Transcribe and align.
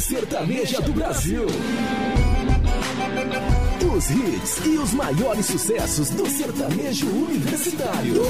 Sertaneja 0.00 0.80
do 0.80 0.92
Brasil. 0.92 1.46
Os 3.94 4.10
hits 4.10 4.64
e 4.64 4.78
os 4.78 4.92
maiores 4.94 5.44
sucessos 5.44 6.08
do 6.10 6.26
sertanejo 6.26 7.06
universitário. 7.06 8.22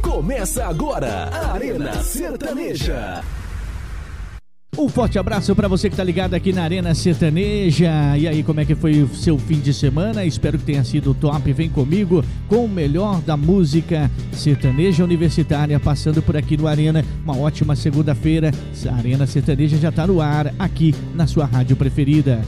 Começa 0.00 0.64
agora 0.64 1.24
a 1.32 1.54
Arena 1.54 2.02
Sertaneja. 2.04 3.24
Um 4.78 4.90
forte 4.90 5.18
abraço 5.18 5.56
para 5.56 5.68
você 5.68 5.88
que 5.88 5.94
está 5.94 6.04
ligado 6.04 6.34
aqui 6.34 6.52
na 6.52 6.62
Arena 6.62 6.94
Sertaneja. 6.94 8.16
E 8.18 8.28
aí, 8.28 8.42
como 8.42 8.60
é 8.60 8.64
que 8.66 8.74
foi 8.74 9.02
o 9.02 9.08
seu 9.08 9.38
fim 9.38 9.58
de 9.58 9.72
semana? 9.72 10.22
Espero 10.22 10.58
que 10.58 10.64
tenha 10.64 10.84
sido 10.84 11.14
top. 11.14 11.50
Vem 11.50 11.70
comigo 11.70 12.22
com 12.46 12.66
o 12.66 12.68
melhor 12.68 13.22
da 13.22 13.38
música 13.38 14.10
sertaneja 14.32 15.02
universitária 15.02 15.80
passando 15.80 16.20
por 16.20 16.36
aqui 16.36 16.58
no 16.58 16.66
Arena. 16.66 17.02
Uma 17.24 17.38
ótima 17.38 17.74
segunda-feira. 17.74 18.50
A 18.86 18.94
Arena 18.94 19.26
Sertaneja 19.26 19.78
já 19.78 19.88
está 19.88 20.06
no 20.06 20.20
ar 20.20 20.52
aqui 20.58 20.94
na 21.14 21.26
sua 21.26 21.46
rádio 21.46 21.74
preferida. 21.74 22.44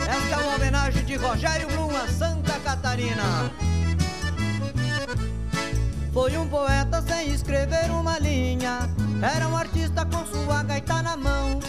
Esta 0.00 0.34
é 0.34 0.36
uma 0.36 0.56
homenagem 0.56 1.04
de 1.04 1.14
Rogério 1.14 1.68
Blum 1.68 1.90
Santa 2.08 2.58
Catarina. 2.58 3.75
Foi 6.16 6.34
um 6.38 6.48
poeta 6.48 7.02
sem 7.02 7.28
escrever 7.34 7.90
uma 7.90 8.18
linha. 8.18 8.88
Era 9.20 9.46
um 9.48 9.54
artista 9.54 10.02
com 10.06 10.24
sua 10.24 10.62
gaita 10.62 11.02
na 11.02 11.14
mão. 11.14 11.60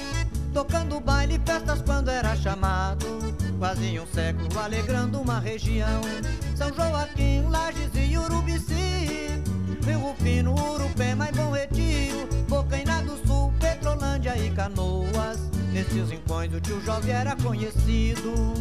Tocando 0.54 1.02
baile 1.02 1.36
e 1.36 1.40
festas 1.46 1.82
quando 1.82 2.08
era 2.08 2.34
chamado. 2.34 3.06
Quase 3.60 4.00
um 4.00 4.08
século 4.08 4.58
alegrando 4.58 5.20
uma 5.20 5.38
região. 5.42 6.00
São 6.56 6.74
Joaquim, 6.74 7.42
Lages 7.50 7.92
e 7.94 8.18
Urubici. 8.18 9.44
Rio 9.86 10.00
Rufino, 10.00 10.56
Urupema 10.56 11.28
e 11.28 11.32
Bom 11.34 11.52
Retiro. 11.52 12.26
Bocaina 12.48 13.04
do 13.04 13.18
Sul, 13.28 13.52
Petrolândia 13.60 14.38
e 14.38 14.50
Canoas. 14.52 15.40
Nesses 15.74 16.10
rincões 16.10 16.54
o 16.54 16.62
tio 16.62 16.80
Jovem 16.86 17.12
era 17.12 17.36
conhecido. 17.36 18.54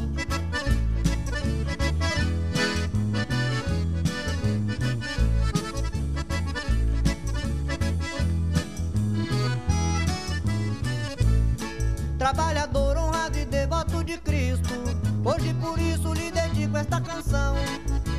Trabalhador 12.19 12.97
honrado 12.97 13.39
e 13.39 13.45
devoto 13.45 14.03
de 14.03 14.17
Cristo. 14.17 14.73
Hoje 15.23 15.53
por 15.55 15.79
isso 15.79 16.15
lhe 16.15 16.31
dedico 16.31 16.77
esta 16.79 16.99
canção. 16.99 17.55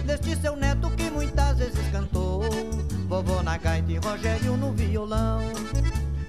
Deste 0.05 0.35
seu 0.35 0.55
neto 0.55 0.89
que 0.91 1.09
muitas 1.09 1.57
vezes 1.57 1.91
cantou. 1.91 2.43
Vovô 3.07 3.41
na 3.41 3.57
gaita 3.57 3.91
e 3.91 3.97
Rogério 3.97 4.55
no 4.55 4.71
violão. 4.71 5.41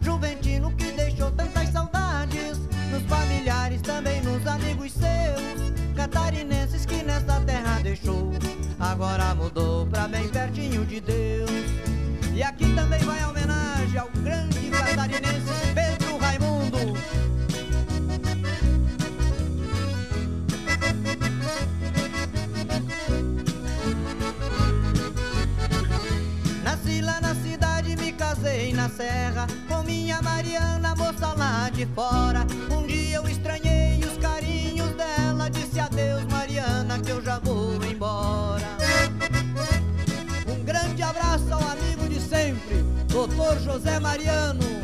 Juventino 0.00 0.72
que 0.72 0.92
deixou 0.92 1.30
tantas 1.32 1.68
saudades. 1.68 2.58
Nos 2.90 3.02
familiares, 3.02 3.82
também 3.82 4.22
nos 4.22 4.46
amigos 4.46 4.90
seus. 4.92 5.72
Catarinenses 5.94 6.86
que 6.86 7.02
nesta 7.02 7.38
terra 7.40 7.80
deixou. 7.82 8.32
Agora 8.80 9.34
mudou 9.34 9.86
pra 9.86 10.08
bem 10.08 10.26
pertinho 10.28 10.86
de 10.86 11.00
Deus. 11.00 11.50
E 12.34 12.42
aqui 12.42 12.72
também 12.74 13.00
vai 13.00 13.20
a 13.20 13.28
homenagem 13.28 13.98
ao 13.98 14.08
grande 14.22 14.70
catarinense 14.70 15.77
serra 28.88 29.46
Com 29.68 29.82
minha 29.82 30.20
Mariana, 30.22 30.94
moça 30.94 31.34
lá 31.34 31.70
de 31.70 31.86
fora 31.86 32.46
Um 32.70 32.86
dia 32.86 33.16
eu 33.16 33.28
estranhei 33.28 34.00
os 34.00 34.16
carinhos 34.18 34.90
dela 34.92 35.48
Disse 35.50 35.78
adeus 35.78 36.24
Mariana, 36.26 36.98
que 36.98 37.10
eu 37.10 37.22
já 37.22 37.38
vou 37.38 37.74
embora 37.84 38.64
Um 40.46 40.64
grande 40.64 41.02
abraço 41.02 41.52
ao 41.52 41.62
amigo 41.68 42.08
de 42.08 42.20
sempre 42.20 42.84
Doutor 43.08 43.58
José 43.60 43.98
Mariano 44.00 44.78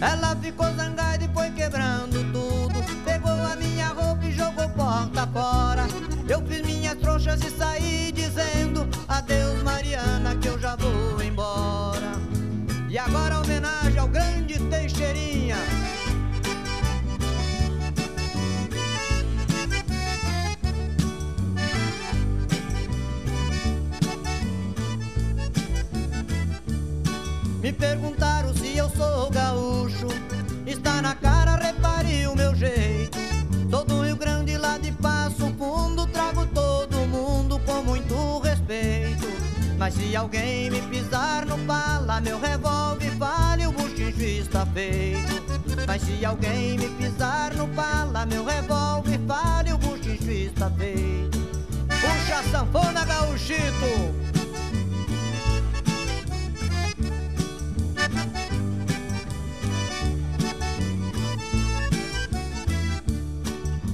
Ela 0.00 0.36
ficou 0.36 0.66
zangada 0.74 1.24
e 1.24 1.28
foi 1.28 1.50
quebrando 1.50 2.22
tudo. 2.32 3.04
Pegou 3.04 3.32
a 3.32 3.56
minha 3.56 3.88
roupa 3.88 4.24
e 4.24 4.32
jogou 4.32 4.68
porta 4.70 5.26
fora. 5.26 5.86
Minhas 6.88 7.02
trouxas 7.02 7.40
e 7.44 7.50
saí 7.50 8.12
dizendo: 8.12 8.88
Adeus, 9.06 9.62
Mariana, 9.62 10.34
que 10.36 10.48
eu 10.48 10.58
já 10.58 10.74
vou 10.74 11.22
embora. 11.22 12.12
E 12.88 12.96
agora 12.96 13.34
a 13.34 13.40
homenagem 13.42 13.98
ao 13.98 14.08
grande 14.08 14.58
Teixeirinha. 14.58 15.58
Me 27.60 27.70
perguntaram 27.70 28.54
se 28.54 28.78
eu 28.78 28.88
sou 28.88 29.28
gaúcho. 29.30 30.08
Está 30.66 31.02
na 31.02 31.14
cara, 31.14 31.56
repare 31.56 32.26
o 32.28 32.34
meu 32.34 32.47
Mas 39.88 39.94
se 39.94 40.14
alguém 40.14 40.70
me 40.70 40.82
pisar 40.82 41.46
no 41.46 41.56
pala, 41.60 42.20
meu 42.20 42.38
revólver 42.38 43.10
vale, 43.16 43.66
o 43.66 43.72
buchincho 43.72 44.20
está 44.20 44.66
feito. 44.66 45.42
Mas 45.86 46.02
se 46.02 46.22
alguém 46.26 46.76
me 46.76 46.90
pisar 46.90 47.54
no 47.54 47.66
pala, 47.68 48.26
meu 48.26 48.44
revólver 48.44 49.18
vale, 49.26 49.72
o 49.72 49.78
buchincho 49.78 50.30
está 50.30 50.70
feito. 50.72 51.38
Puxa 51.88 52.42
sanfona, 52.50 53.02
gaúchito! 53.06 54.14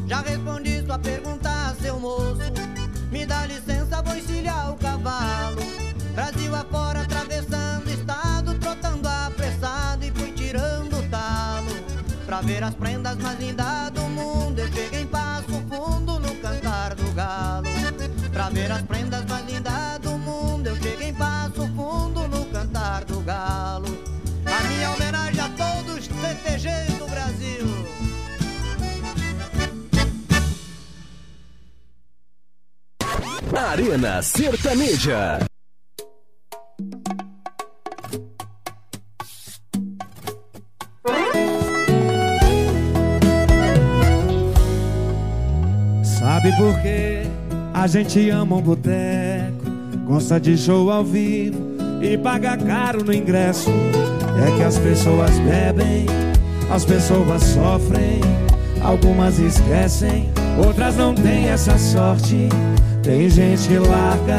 Já 0.09 0.22
respondi 0.22 0.84
sua 0.84 0.99
pergunta, 0.99 1.76
seu 1.81 2.00
moço. 2.00 2.41
Me 3.12 3.25
dá 3.25 3.47
licença, 3.47 4.03
vou 4.03 4.16
encilhar 4.16 4.72
o 4.72 4.76
cavalo. 4.76 5.84
Brasil 6.14 6.54
afora, 6.54 7.00
atravessando 7.00 7.91
estado, 7.91 8.54
trotando 8.60 9.08
apressado 9.08 10.04
e 10.04 10.12
fui 10.12 10.30
tirando 10.32 10.97
o 10.97 11.08
talo. 11.08 11.75
Pra 12.25 12.41
ver 12.41 12.62
as 12.62 12.75
prendas 12.75 13.16
mais 13.16 13.38
lindas 13.41 13.91
do 13.91 14.02
mundo, 14.02 14.58
eu 14.60 14.72
cheguei 14.72 15.00
em 15.02 15.06
passo 15.06 15.62
fundo 15.69 16.20
no 16.20 16.34
cantar 16.36 16.94
do 16.94 17.12
galo. 17.12 17.69
Pra 18.32 18.48
ver 18.48 18.70
as 18.70 18.82
prendas 18.82 19.25
mais 19.26 19.44
lindas 19.47 19.98
do 20.02 20.12
mundo, 20.19 20.69
eu 20.69 20.76
cheguei 20.76 21.08
em 21.08 21.14
passo 21.14 21.66
fundo 21.75 22.28
no 22.28 22.44
cantar 22.46 23.04
do 23.04 23.20
galo. 23.20 23.98
A 24.46 24.69
minha 24.69 24.91
homenagem 24.91 25.41
a 25.41 25.48
todos 25.48 25.98
os 25.98 26.08
do 26.08 27.06
Brasil. 27.08 27.66
Arena 33.56 34.22
Sertaneja. 34.22 35.53
Sabe 46.55 46.73
por 46.73 46.81
quê? 46.83 47.23
A 47.73 47.87
gente 47.89 48.31
ama 48.31 48.56
um 48.56 48.62
boteco, 48.62 49.65
gosta 50.06 50.39
de 50.39 50.56
show 50.56 50.89
ao 50.91 51.05
vivo 51.05 51.59
e 52.01 52.17
paga 52.17 52.56
caro 52.56 53.03
no 53.03 53.12
ingresso. 53.12 53.71
É 54.41 54.56
que 54.56 54.62
as 54.62 54.79
pessoas 54.79 55.37
bebem, 55.41 56.06
as 56.71 56.85
pessoas 56.85 57.43
sofrem, 57.43 58.21
algumas 58.83 59.39
esquecem, 59.41 60.31
outras 60.65 60.97
não 60.97 61.15
têm 61.15 61.49
essa 61.49 61.77
sorte. 61.77 62.49
Tem 63.03 63.29
gente 63.29 63.67
que 63.67 63.79
larga, 63.79 64.39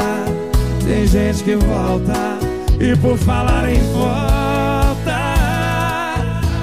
tem 0.86 1.06
gente 1.06 1.44
que 1.44 1.56
volta, 1.56 2.38
e 2.80 2.96
por 2.96 3.18
falar 3.18 3.68
em 3.70 3.82
volta, 3.92 5.34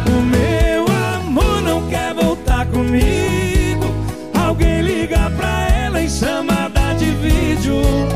o 0.08 0.22
meu 0.22 0.86
amor 1.16 1.62
não 1.62 1.88
quer 1.90 2.14
voltar 2.14 2.66
comigo. 2.68 3.23
De 7.64 8.13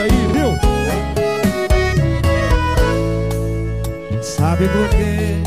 aí, 0.00 0.28
viu? 0.32 0.50
Sabe 4.22 4.68
por 4.68 4.88
quê? 4.90 5.42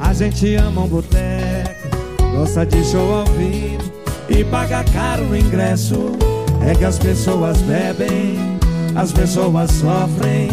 A 0.00 0.12
gente 0.12 0.54
ama 0.56 0.82
um 0.82 0.88
boteco, 0.88 1.88
gosta 2.36 2.64
de 2.66 2.84
show 2.84 3.14
ao 3.14 3.26
vivo 3.26 3.90
e 4.28 4.44
paga 4.44 4.84
caro 4.92 5.24
o 5.24 5.36
ingresso. 5.36 6.12
É 6.66 6.74
que 6.74 6.84
as 6.84 6.98
pessoas 6.98 7.58
bebem, 7.62 8.58
as 8.94 9.12
pessoas 9.12 9.70
sofrem, 9.70 10.50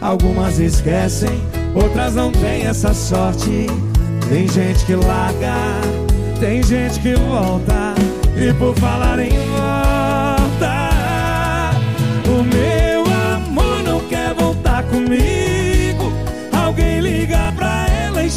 algumas 0.00 0.58
esquecem, 0.58 1.42
outras 1.74 2.14
não 2.14 2.30
têm 2.32 2.66
essa 2.66 2.94
sorte. 2.94 3.66
Tem 4.28 4.46
gente 4.48 4.84
que 4.86 4.94
larga, 4.94 5.54
tem 6.38 6.62
gente 6.62 7.00
que 7.00 7.14
volta, 7.14 7.94
e 8.36 8.52
por 8.54 8.74
falar 8.76 9.18
em 9.18 9.30
volta, 9.30 9.79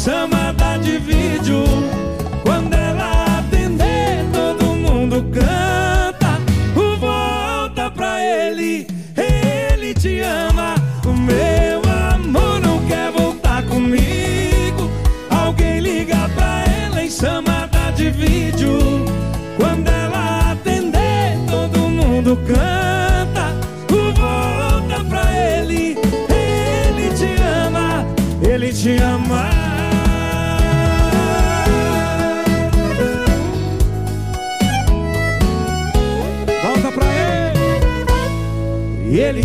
chamada 0.04 0.76
de 0.76 0.98
vídeo. 0.98 2.03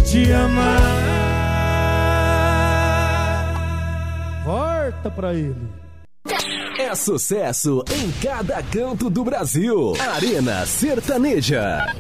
Te 0.09 0.31
ama. 0.31 0.75
Volta 4.44 5.11
pra 5.11 5.33
ele. 5.33 5.69
É 6.79 6.95
sucesso 6.95 7.83
em 7.91 8.11
cada 8.19 8.63
canto 8.63 9.09
do 9.09 9.23
Brasil. 9.23 9.94
Arena 10.15 10.65
Sertaneja. 10.65 11.94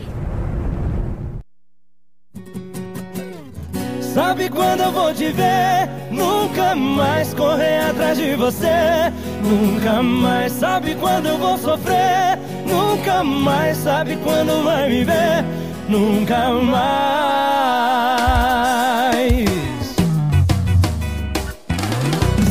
Sabe 4.01 4.49
quando 4.49 4.81
eu 4.81 4.91
vou 4.91 5.13
te 5.13 5.31
ver? 5.31 5.87
Nunca 6.09 6.75
mais 6.75 7.33
correr 7.35 7.81
atrás 7.91 8.17
de 8.17 8.35
você. 8.35 9.13
Nunca 9.43 10.01
mais 10.01 10.51
sabe 10.53 10.95
quando 10.95 11.27
eu 11.27 11.37
vou 11.37 11.57
sofrer. 11.59 12.39
Nunca 12.65 13.23
mais 13.23 13.77
sabe 13.77 14.17
quando 14.17 14.63
vai 14.63 14.89
me 14.89 15.03
ver. 15.03 15.68
Nunca 15.89 16.51
mais. 16.51 17.49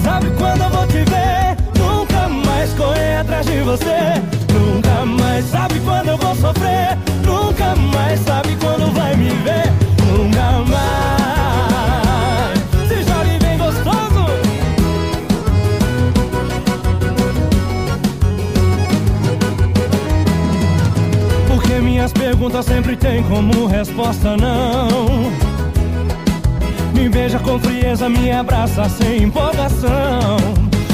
Sabe 0.02 0.28
quando 0.36 0.62
eu 0.62 0.70
vou 0.70 0.86
te 0.88 1.04
ver? 1.04 1.56
Nunca 1.78 2.28
mais 2.28 2.74
correr 2.74 3.18
atrás 3.18 3.46
de 3.46 3.60
você. 3.60 4.20
Nunca 4.52 5.04
mais 5.04 5.44
sabe 5.44 5.78
quando 5.84 6.08
eu 6.08 6.18
vou 6.18 6.34
sofrer. 6.34 6.98
Nunca 7.24 7.76
mais 7.76 8.18
sabe 8.22 8.56
quando 8.60 8.92
vai 8.92 9.14
me 9.14 9.28
ver. 9.28 9.72
Nunca 10.04 10.50
mais. 10.68 11.17
Minhas 22.38 22.52
perguntas 22.52 22.66
sempre 22.66 22.96
têm 22.96 23.22
como 23.24 23.66
resposta 23.66 24.36
não. 24.36 25.30
Me 26.94 27.08
beija 27.08 27.38
com 27.40 27.58
frieza, 27.58 28.08
me 28.08 28.30
abraça 28.30 28.88
sem 28.88 29.24
empolgação. 29.24 30.36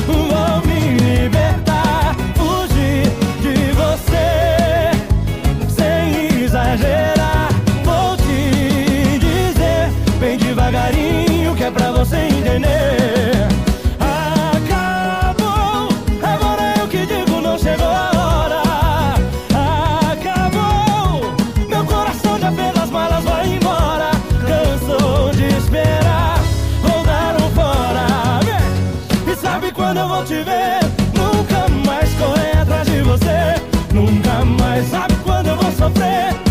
Vou 0.07 0.63
me 0.67 0.99
libertar, 0.99 2.17
fugir 2.35 3.11
de 3.43 3.73
você, 3.73 4.91
sem 5.69 6.45
exagerar. 6.45 7.49
Vou 7.85 8.17
te 8.17 9.19
dizer, 9.19 9.91
bem 10.19 10.39
devagarinho, 10.39 11.55
que 11.55 11.65
é 11.65 11.71
pra 11.71 11.93
você 11.93 12.17
entender. 12.17 13.04
Sofrer. 35.95 36.44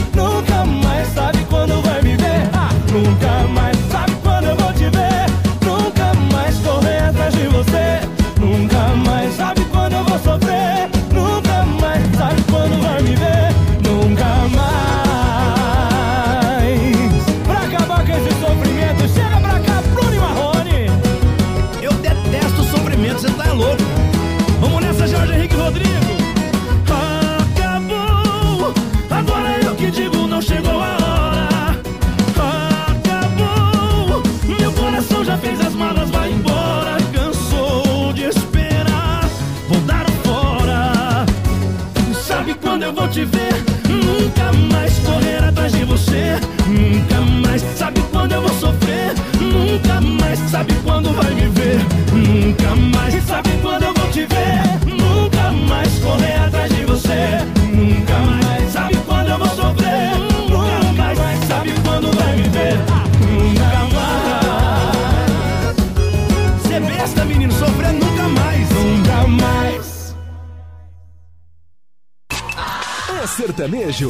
Sertanejo. 73.93 74.09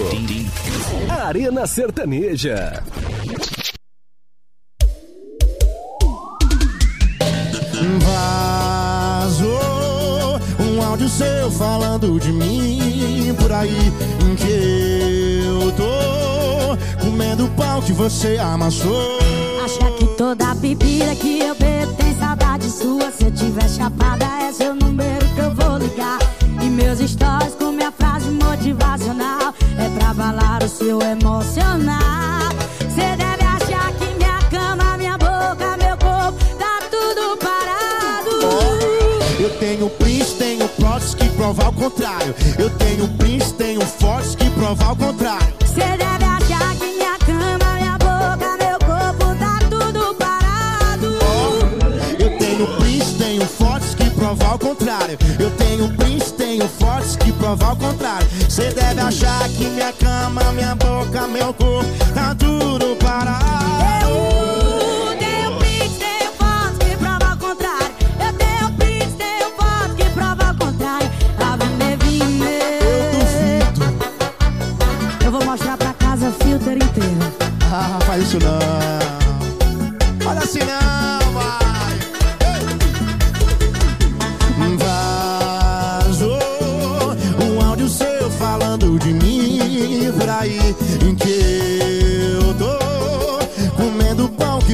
Arena 1.10 1.68
Sertaneja. 1.68 2.84
Vazou 9.20 10.40
um 10.60 10.82
áudio 10.82 11.10
seu 11.10 11.52
falando 11.52 12.20
de 12.20 12.32
mim 12.32 13.36
por 13.40 13.52
aí 13.52 13.92
em 14.26 14.36
que 14.36 15.44
eu 15.46 15.72
tô 15.74 17.04
comendo 17.04 17.46
o 17.46 17.50
pau 17.52 17.82
que 17.82 17.92
você 17.92 18.38
amassou. 18.38 19.20
Acha 19.64 19.92
que 19.98 20.06
toda 20.18 20.56
bebida 20.56 21.14
que 21.16 21.40
eu 21.40 21.56
bebo 21.56 21.94
tem 21.94 22.14
saudade 22.18 22.70
sua 22.70 23.10
Se 23.12 23.26
eu 23.26 23.32
tiver 23.32 23.70
chapada 23.70 24.26
é 24.26 24.52
seu 24.52 24.76
número 24.76 25.26
que 25.34 25.40
eu 25.40 25.56
vou 25.56 25.78
ligar 25.78 26.20
E 26.62 26.66
meus 26.66 27.00
stories 27.00 27.56
falar 30.24 30.64
o 30.64 30.70
seu 30.70 31.02
emocionar. 31.02 32.50
Você 32.80 33.08
deve 33.18 33.44
achar 33.44 33.92
que 33.92 34.06
minha 34.16 34.40
cama, 34.50 34.98
minha 34.98 35.18
boca, 35.18 35.76
meu 35.78 35.98
corpo 35.98 36.40
tá 36.58 36.80
tudo 36.90 37.36
parado. 37.38 38.32
Eu 39.38 39.50
tenho 39.60 39.90
prints, 39.90 40.32
tenho 40.34 40.70
props 40.70 41.14
que 41.14 41.28
provar 41.32 41.68
o 41.68 41.74
contrário. 41.74 42.34
Eu 42.58 42.70
tenho 42.70 43.06
prints, 43.18 43.52
tenho 43.52 43.82
fotos 43.82 44.34
que 44.36 44.50
provar 44.52 44.94
o 44.94 44.96
contrário. 44.96 45.54
Você 45.60 45.82
deve 45.82 46.24
achar 46.24 46.74
que 46.78 46.86
minha 46.86 47.18
cama, 47.20 47.74
minha 47.76 47.98
boca, 47.98 48.58
meu 48.64 48.80
corpo 48.80 49.26
tá 49.38 49.60
tudo 49.70 50.16
parado. 50.16 51.18
Eu 52.18 52.38
tenho 52.38 52.68
prints, 52.78 53.12
tenho 53.18 53.46
fotos 53.46 53.94
que 53.94 54.10
provar 54.12 54.56
o 54.56 54.60
contrário. 54.60 55.18
Eu 55.38 55.52
tenho 55.52 55.90
prints, 55.98 56.32
tenho 56.32 56.66
fotos 56.80 57.18
que 57.18 57.33
provam 57.58 57.74
o 57.74 57.76
contrário. 57.76 58.28
Cê 58.50 58.70
deve 58.72 59.00
achar 59.00 59.48
que 59.50 59.66
minha 59.66 59.94
cama, 59.94 60.42
minha 60.54 60.76
boca, 60.76 61.28
meu 61.28 61.54
corpo 61.54 61.90
tá 62.14 62.36
tudo 62.36 62.96
parado. 62.98 63.44
Eu 64.04 64.53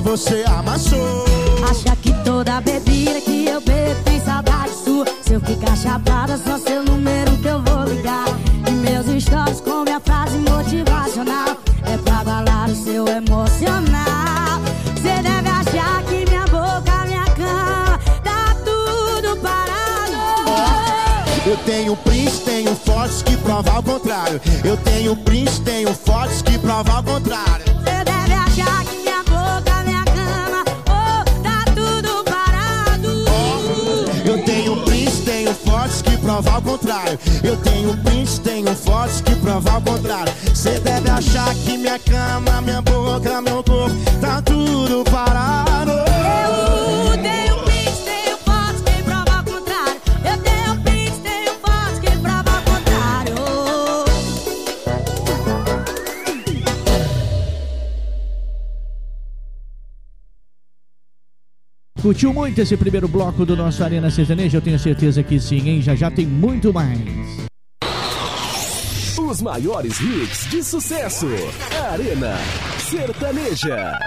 você 0.09 0.43
amassou. 0.47 1.23
Acha 1.69 1.95
que 1.97 2.11
toda 2.23 2.59
bebida 2.61 3.21
que 3.21 3.45
eu 3.45 3.61
bebo 3.61 4.01
tem 4.03 4.19
saudade 4.19 4.71
sua. 4.83 5.05
Se 5.21 5.33
eu 5.33 5.39
ficar 5.39 5.75
chapada, 5.77 6.35
só 6.35 6.57
seu 6.57 6.83
número 6.83 7.31
que 7.37 7.47
eu 7.47 7.61
vou 7.61 7.83
ligar. 7.83 8.25
E 8.67 8.71
meus 8.71 9.23
stories 9.23 9.61
com 9.61 9.83
minha 9.83 9.99
frase 9.99 10.35
motivacional. 10.39 11.55
É 11.85 11.95
pra 11.97 12.21
abalar 12.21 12.71
o 12.71 12.75
seu 12.75 13.07
emocional. 13.07 14.59
Cê 14.99 15.21
deve 15.21 15.47
achar 15.47 16.01
que 16.05 16.25
minha 16.27 16.45
boca, 16.47 17.05
minha 17.05 17.25
cama, 17.25 17.99
tá 18.23 18.55
tudo 18.65 19.37
parado. 19.37 20.17
Eu 21.45 21.57
tenho 21.67 21.95
prints, 21.97 22.39
tenho 22.39 22.75
fotos 22.75 23.21
que 23.21 23.37
provam 23.37 23.77
o 23.77 23.83
contrário. 23.83 24.41
Eu 24.63 24.75
tenho 24.77 25.15
prints, 25.17 25.59
tenho 25.59 25.93
fotos 25.93 26.41
que 26.41 26.57
provam 26.57 26.99
o 26.99 27.03
contrário. 27.03 27.68
Provam 36.29 36.59
o 36.59 36.61
contrário. 36.61 37.19
Eu 37.43 37.57
tenho 37.57 37.97
prints, 38.03 38.37
tenho 38.37 38.75
fotos 38.75 39.21
que 39.21 39.35
provam 39.37 39.79
o 39.79 39.81
contrário. 39.81 40.31
Cê 40.53 40.79
deve 40.79 41.09
achar 41.09 41.53
que 41.55 41.77
minha 41.77 41.97
cama, 41.97 42.61
minha 42.61 42.81
boca, 42.83 43.41
meu 43.41 43.63
corpo 43.63 43.95
tá 44.21 44.39
tudo 44.43 45.03
parado. 45.09 45.68
Curtiu 62.01 62.33
muito 62.33 62.61
esse 62.61 62.77
primeiro 62.77 63.09
bloco 63.09 63.45
do 63.45 63.57
nosso 63.57 63.83
Arena 63.83 64.09
Sertaneja? 64.09 64.57
Eu 64.57 64.61
tenho 64.61 64.79
certeza 64.79 65.21
que 65.21 65.37
sim, 65.37 65.67
hein? 65.67 65.81
Já 65.81 65.95
já 65.95 66.09
tem 66.09 66.25
muito 66.25 66.71
mais. 66.71 66.97
Os 69.17 69.41
maiores 69.41 69.99
hits 69.99 70.49
de 70.49 70.63
sucesso. 70.63 71.27
Arena 71.91 72.37
Sertaneja. 72.79 73.99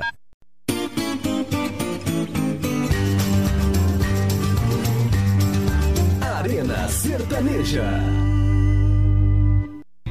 Arena 6.20 6.88
Sertaneja. 6.88 7.84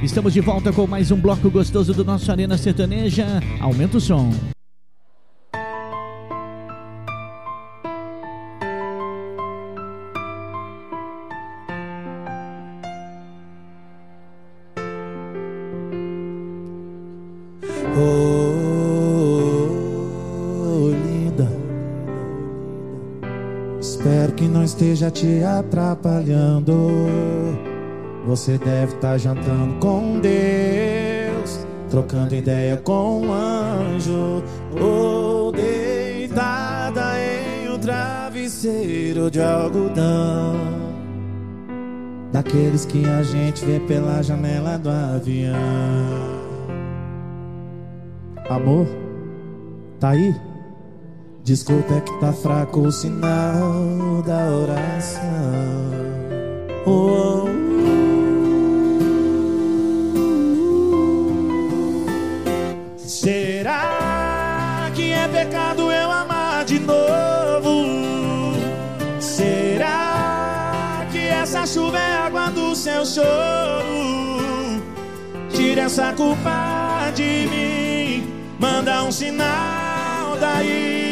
Estamos 0.00 0.32
de 0.32 0.40
volta 0.40 0.72
com 0.72 0.86
mais 0.86 1.10
um 1.10 1.16
bloco 1.16 1.50
gostoso 1.50 1.92
do 1.92 2.04
nosso 2.04 2.30
Arena 2.30 2.56
Sertaneja. 2.56 3.26
Aumenta 3.60 3.98
o 3.98 4.00
som. 4.00 4.32
Te 25.12 25.42
atrapalhando. 25.44 26.90
Você 28.26 28.58
deve 28.58 28.94
estar 28.94 29.18
jantando 29.18 29.74
com 29.80 30.20
Deus, 30.20 31.66
trocando 31.90 32.34
ideia 32.34 32.76
com 32.76 33.22
um 33.22 33.32
anjo, 33.32 34.42
ou 34.80 35.52
deitada 35.52 37.14
em 37.18 37.68
um 37.68 37.78
travesseiro 37.78 39.30
de 39.30 39.40
algodão. 39.40 40.56
Daqueles 42.32 42.86
que 42.86 43.04
a 43.04 43.22
gente 43.22 43.64
vê 43.64 43.78
pela 43.80 44.22
janela 44.22 44.78
do 44.78 44.88
avião. 44.88 45.52
Amor, 48.48 48.86
tá 49.98 50.10
aí? 50.10 50.34
Desculpa, 51.52 51.96
é 51.96 52.00
que 52.00 52.18
tá 52.18 52.32
fraco 52.32 52.80
o 52.80 52.90
sinal 52.90 54.22
da 54.24 54.48
oração. 54.48 55.20
Oh, 56.86 57.44
Será 62.96 64.90
que 64.94 65.12
é 65.12 65.28
pecado 65.28 65.92
eu 65.92 66.10
amar 66.10 66.64
de 66.64 66.78
novo? 66.78 68.54
Será 69.20 71.06
que 71.12 71.18
essa 71.18 71.66
chuva 71.66 71.98
é 71.98 72.16
água 72.16 72.50
do 72.50 72.74
seu 72.74 73.04
choro? 73.04 74.80
Tira 75.50 75.82
essa 75.82 76.14
culpa 76.14 77.12
de 77.14 77.46
mim, 77.50 78.26
manda 78.58 79.04
um 79.04 79.12
sinal 79.12 80.38
daí. 80.40 81.11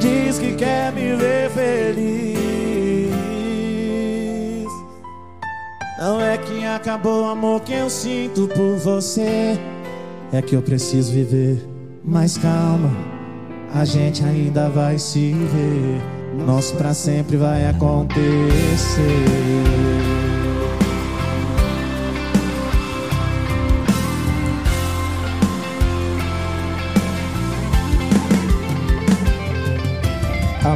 Diz 0.00 0.38
que 0.38 0.54
quer 0.54 0.92
me 0.92 1.14
ver 1.14 1.50
feliz. 1.50 2.30
Não 5.98 6.20
é 6.20 6.38
que 6.38 6.64
acabou 6.64 7.24
o 7.24 7.26
amor 7.26 7.60
que 7.60 7.74
eu 7.74 7.90
sinto 7.90 8.48
por 8.48 8.76
você. 8.76 9.58
É 10.32 10.40
que 10.40 10.56
eu 10.56 10.62
preciso 10.62 11.12
viver 11.12 11.62
mais 12.02 12.38
calma. 12.38 12.90
A 13.74 13.84
gente 13.84 14.24
ainda 14.24 14.68
vai 14.70 14.98
se 14.98 15.32
ver. 15.32 16.00
Nosso 16.46 16.74
pra 16.76 16.94
sempre 16.94 17.36
vai 17.36 17.66
acontecer. 17.66 18.10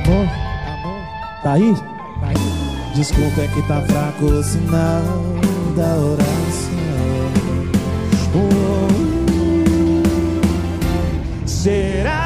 Amor, 0.06 0.28
tá 1.42 1.52
aí? 1.52 1.74
Desculpa, 2.94 3.40
é 3.40 3.48
que 3.48 3.62
tá 3.66 3.80
fraco 3.82 4.26
o 4.26 4.42
sinal 4.42 5.02
da 5.76 5.96
oração. 5.96 6.74
Oh. 8.36 8.84
Será 11.46 12.23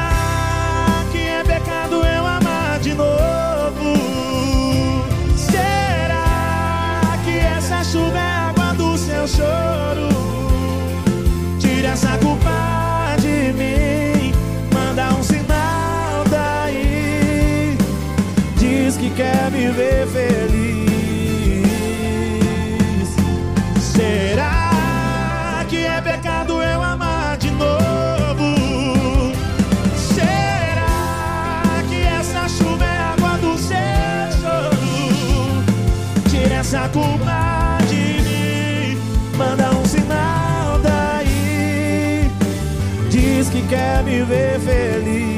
quer 43.69 44.03
me 44.03 44.23
ver 44.23 44.59
feliz. 44.59 45.29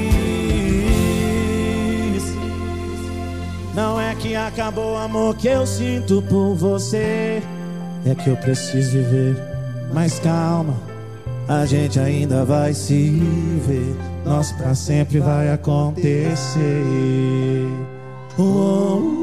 Não 3.75 3.99
é 3.99 4.15
que 4.15 4.35
acabou 4.35 4.93
o 4.93 4.97
amor 4.97 5.35
que 5.35 5.47
eu 5.47 5.67
sinto 5.67 6.21
por 6.23 6.55
você. 6.55 7.43
É 8.05 8.15
que 8.15 8.29
eu 8.29 8.37
preciso 8.37 8.91
viver. 8.91 9.37
Mas 9.93 10.19
calma, 10.19 10.75
a 11.47 11.65
gente 11.65 11.99
ainda 11.99 12.45
vai 12.45 12.73
se 12.73 13.09
ver. 13.67 13.95
Nosso 14.25 14.55
pra 14.57 14.73
sempre 14.73 15.19
vai 15.19 15.51
acontecer. 15.51 16.61
Oh, 18.39 19.20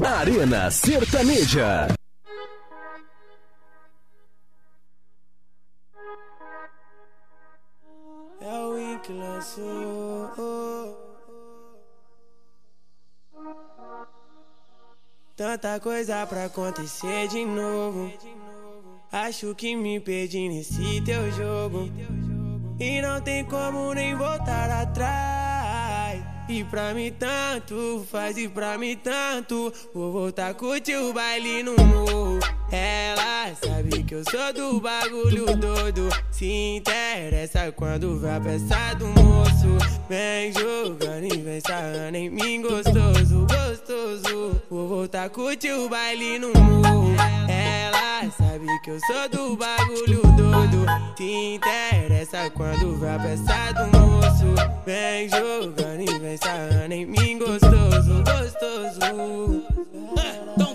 Arena 0.00 0.70
Sertaneja. 0.70 1.88
É 8.40 8.58
o 8.58 8.74
Win 8.74 8.98
que 9.00 9.12
lançou. 9.12 10.32
Tanta 15.36 15.78
coisa 15.80 16.26
pra 16.26 16.46
acontecer 16.46 17.28
de 17.28 17.44
novo. 17.44 18.12
Acho 19.10 19.54
que 19.54 19.76
me 19.76 20.00
perdi 20.00 20.48
nesse 20.48 21.02
teu 21.02 21.30
jogo. 21.32 21.90
E 22.80 23.02
não 23.02 23.20
tem 23.20 23.44
como 23.44 23.92
nem 23.92 24.14
voltar 24.14 24.70
atrás. 24.70 25.41
E 26.52 26.64
pra 26.64 26.92
mim 26.92 27.10
tanto, 27.18 28.06
faz 28.12 28.36
e 28.36 28.46
pra 28.46 28.76
mim 28.76 28.94
tanto. 28.94 29.72
Vou 29.94 30.12
voltar 30.12 30.52
curtir 30.52 30.96
o 30.96 31.10
baile 31.10 31.62
no 31.62 31.74
morro. 31.86 32.38
Ela 32.70 33.54
sabe 33.54 34.02
que 34.02 34.14
eu 34.14 34.22
sou 34.30 34.52
do 34.52 34.78
bagulho 34.78 35.46
doido. 35.56 36.10
Se 36.30 36.76
interessa 36.76 37.72
quando 37.72 38.20
vai 38.20 38.38
peça 38.38 38.92
do 38.98 39.06
moço. 39.06 39.78
Vem 40.10 40.52
jogando 40.52 41.34
e 41.34 41.38
vem 41.38 41.60
sarrando 41.66 42.18
em 42.18 42.28
mim 42.28 42.60
gostoso, 42.60 43.46
gostoso. 43.46 44.62
Vou 44.68 44.88
voltar 44.88 45.30
curtir 45.30 45.72
o 45.72 45.88
baile 45.88 46.38
no 46.38 46.52
morro. 46.52 47.41
Sabe 48.36 48.66
que 48.82 48.90
eu 48.90 48.98
sou 49.00 49.28
do 49.28 49.56
bagulho 49.56 50.22
doido. 50.36 50.86
Se 51.16 51.54
interessa 51.54 52.50
quando 52.50 52.98
vai 52.98 53.18
peça 53.18 53.72
do 53.72 53.98
moço. 53.98 54.54
Vem 54.86 55.28
jogando 55.28 56.00
e 56.00 56.18
vem 56.18 56.36
sarrando 56.36 56.94
em 56.94 57.06
mim 57.06 57.38
gostoso, 57.38 58.22
gostoso. 58.24 59.62
Ah, 60.16 60.71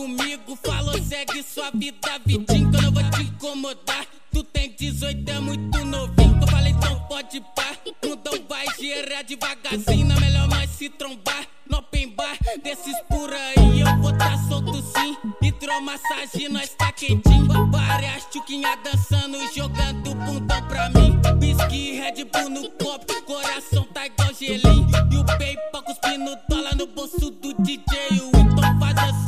comigo. 0.00 0.56
Falou, 0.56 0.98
segue 1.02 1.42
sua 1.42 1.70
vida, 1.72 2.18
vidinho, 2.24 2.70
que 2.70 2.76
eu 2.76 2.82
não 2.82 2.92
vou 2.92 3.10
te 3.10 3.22
incomodar. 3.22 4.06
Tu 4.32 4.42
tem 4.44 4.74
18, 4.78 5.30
é 5.30 5.40
muito 5.40 5.84
novinho. 5.84 6.38
Eu 6.40 6.48
falei, 6.48 6.72
então 6.72 6.98
pode 7.08 7.40
pá. 7.54 7.76
Mundão 8.02 8.32
vai 8.48 8.64
girar 8.78 9.24
devagarzinho. 9.24 10.12
É 10.12 10.20
melhor 10.20 10.48
nós 10.48 10.70
se 10.70 10.88
trombar. 10.88 11.46
No 11.68 11.78
open 11.78 12.08
bar, 12.16 12.36
desses 12.62 12.96
por 13.08 13.30
aí. 13.32 13.80
Eu 13.80 14.00
vou 14.00 14.16
tá 14.16 14.38
solto 14.48 14.82
sim. 14.82 15.16
Hidromassagem, 15.42 16.48
nós 16.48 16.70
tá 16.70 16.90
quentinho. 16.92 17.70
Várias 17.70 18.26
chuquinhas 18.32 18.78
dançando, 18.82 19.38
jogando 19.54 20.14
bundão 20.14 20.62
pra 20.68 20.88
mim. 20.90 21.20
Whisky, 21.40 21.92
Red 21.92 22.24
Bull 22.24 22.48
no 22.48 22.70
copo. 22.70 23.22
Coração 23.24 23.84
tá 23.92 24.06
igual 24.06 24.32
gelinho. 24.32 24.88
E 25.12 25.16
o 25.18 25.24
PayPal 25.24 25.82
cuspindo 25.82 26.38
dólar 26.48 26.74
no 26.76 26.86
bolso 26.86 27.30
do 27.30 27.52
DJ. 27.62 28.39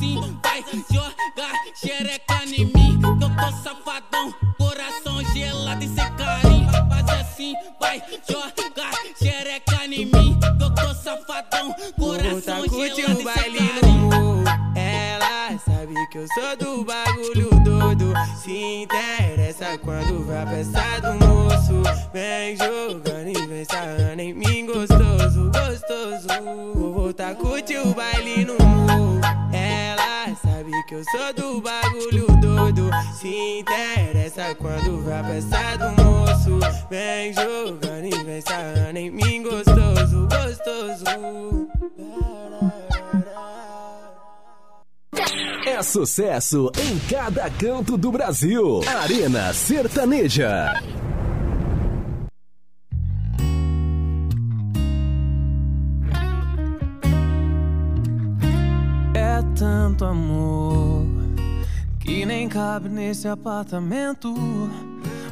Assim, 0.03 0.19
vai 0.43 0.65
jogar 0.91 1.55
xereca 1.77 2.45
em 2.45 2.65
mim. 2.65 2.99
Que 2.99 3.07
eu 3.07 3.31
tô 3.37 3.53
safadão, 3.63 4.35
coração 4.59 5.25
gelado 5.33 5.85
e 5.85 5.89
sem 5.89 6.13
carinho. 6.17 6.69
Faz 6.89 7.09
assim, 7.21 7.55
vai 7.81 8.03
jogar 8.29 8.93
xereca 9.17 9.85
em 9.85 10.07
mim. 10.07 10.41
Que 10.41 10.65
eu 10.65 10.75
tô 10.75 10.95
safadão, 10.95 11.73
coração 11.97 12.65
gelado 12.69 13.21
e 13.21 13.25
sem 13.25 13.53
carinho. 13.53 14.72
Sabe 15.65 15.95
que 16.09 16.19
eu 16.19 16.27
sou 16.35 16.57
do 16.57 16.85
bagulho 16.85 17.51
doido. 17.65 18.13
Se 18.43 18.83
interessa 18.83 19.79
quando 19.79 20.25
vai 20.27 20.47
peça 20.47 21.01
do 21.01 21.25
moço. 21.25 21.83
Vem 22.13 22.57
jogando 22.57 23.29
e 23.29 23.47
vem 23.47 23.65
sarrando 23.65 24.21
em 24.21 24.35
mim 24.35 24.67
gostoso, 24.67 25.51
gostoso. 25.51 26.29
Vou 26.75 26.93
voltar 26.93 27.35
curtir 27.35 27.79
o 27.79 27.95
baile 27.95 28.45
no 28.45 28.55
morro. 28.55 29.21
Ela 29.53 30.35
sabe 30.37 30.71
que 30.87 30.95
eu 30.95 31.05
sou 31.05 31.33
do 31.35 31.61
bagulho 31.61 32.27
doido. 32.41 32.91
Se 33.19 33.61
interessa 33.61 34.55
quando 34.55 35.03
vai 35.05 35.23
peça 35.23 35.77
do 35.79 36.03
moço. 36.03 36.59
Vem 36.91 37.33
jogando 37.33 38.07
e 38.07 38.25
vem 38.25 38.41
sarrando 38.41 38.99
em 38.99 39.11
mim 39.11 39.43
gostoso, 39.43 40.29
gostoso. 40.29 41.05
É 45.75 45.83
sucesso 45.83 46.71
em 46.79 46.99
cada 47.09 47.49
canto 47.49 47.97
do 47.97 48.13
Brasil. 48.13 48.83
Arena 48.87 49.55
Sertaneja. 49.55 50.75
É 59.15 59.43
tanto 59.57 60.05
amor 60.05 61.07
que 62.01 62.27
nem 62.27 62.51
cabe 62.51 62.91
nesse 62.91 63.27
apartamento. 63.27 64.35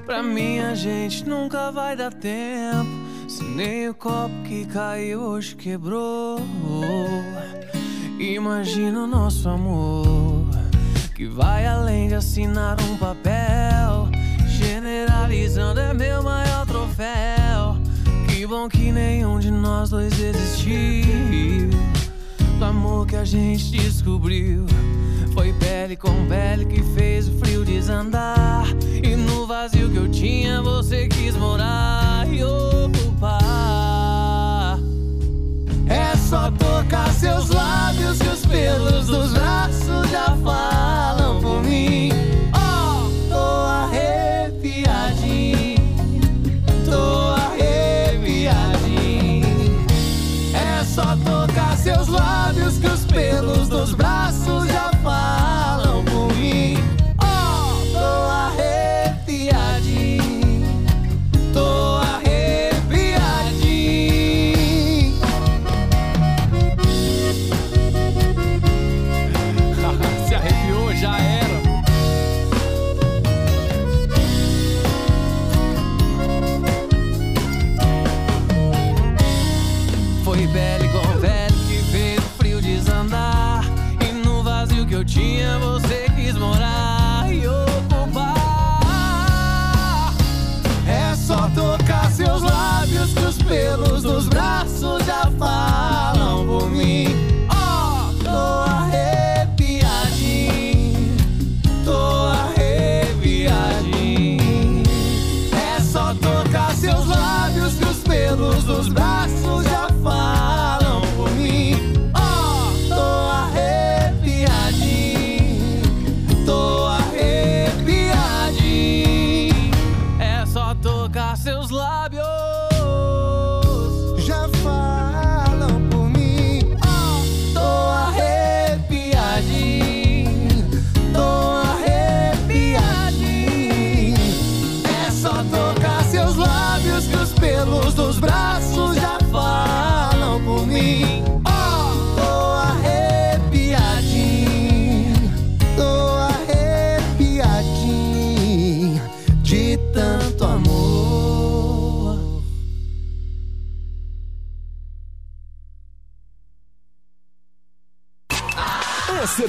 Pra 0.07 0.23
mim 0.23 0.59
a 0.61 0.75
gente 0.75 1.29
nunca 1.29 1.71
vai 1.71 1.95
dar 1.95 2.15
tempo. 2.15 2.89
Se 3.29 3.45
nem 3.45 3.91
o 3.91 3.95
copo 3.95 4.35
que 4.45 4.65
caiu 4.65 5.21
hoje 5.21 5.55
quebrou. 5.55 6.41
Imagina 8.19 9.05
o 9.05 9.07
nosso 9.07 9.47
amor 9.47 10.20
que 11.21 11.27
vai 11.27 11.67
além 11.67 12.09
de 12.09 12.15
assinar 12.15 12.81
um 12.81 12.97
papel. 12.97 14.09
Generalizando 14.49 15.79
é 15.79 15.93
meu 15.93 16.23
maior 16.23 16.65
troféu. 16.65 17.77
Que 18.27 18.47
bom 18.47 18.67
que 18.71 18.91
nenhum 18.91 19.39
de 19.39 19.51
nós 19.51 19.91
dois 19.91 20.19
existiu. 20.19 21.69
O 22.59 22.65
amor 22.65 23.07
que 23.07 23.17
a 23.17 23.25
gente 23.27 23.71
descobriu 23.71 24.65
foi 25.35 25.53
pele 25.53 25.95
com 25.95 26.27
pele 26.27 26.65
que 26.65 26.83
fez 26.95 27.29
o 27.29 27.33
frio 27.39 27.67
desandar. 27.67 28.65
E 29.03 29.15
no 29.15 29.47
vazio 29.47 29.91
que 29.91 29.99
eu 29.99 30.09
tinha, 30.11 30.63
você 30.63 31.07
quis 31.07 31.37
morar 31.37 32.27
e 32.33 32.43
ocupar. 32.43 33.29
É 35.87 36.17
só 36.17 36.51
tocar 36.53 37.13
seus 37.13 37.51
lábios 37.51 38.19
pelos 38.61 39.07
dos 39.07 39.33
braços 39.33 40.11
já 40.11 40.37
falam 40.45 41.20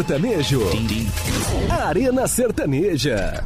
sertanejo. 0.02 0.62
Arena 1.70 2.28
Sertaneja. 2.28 3.44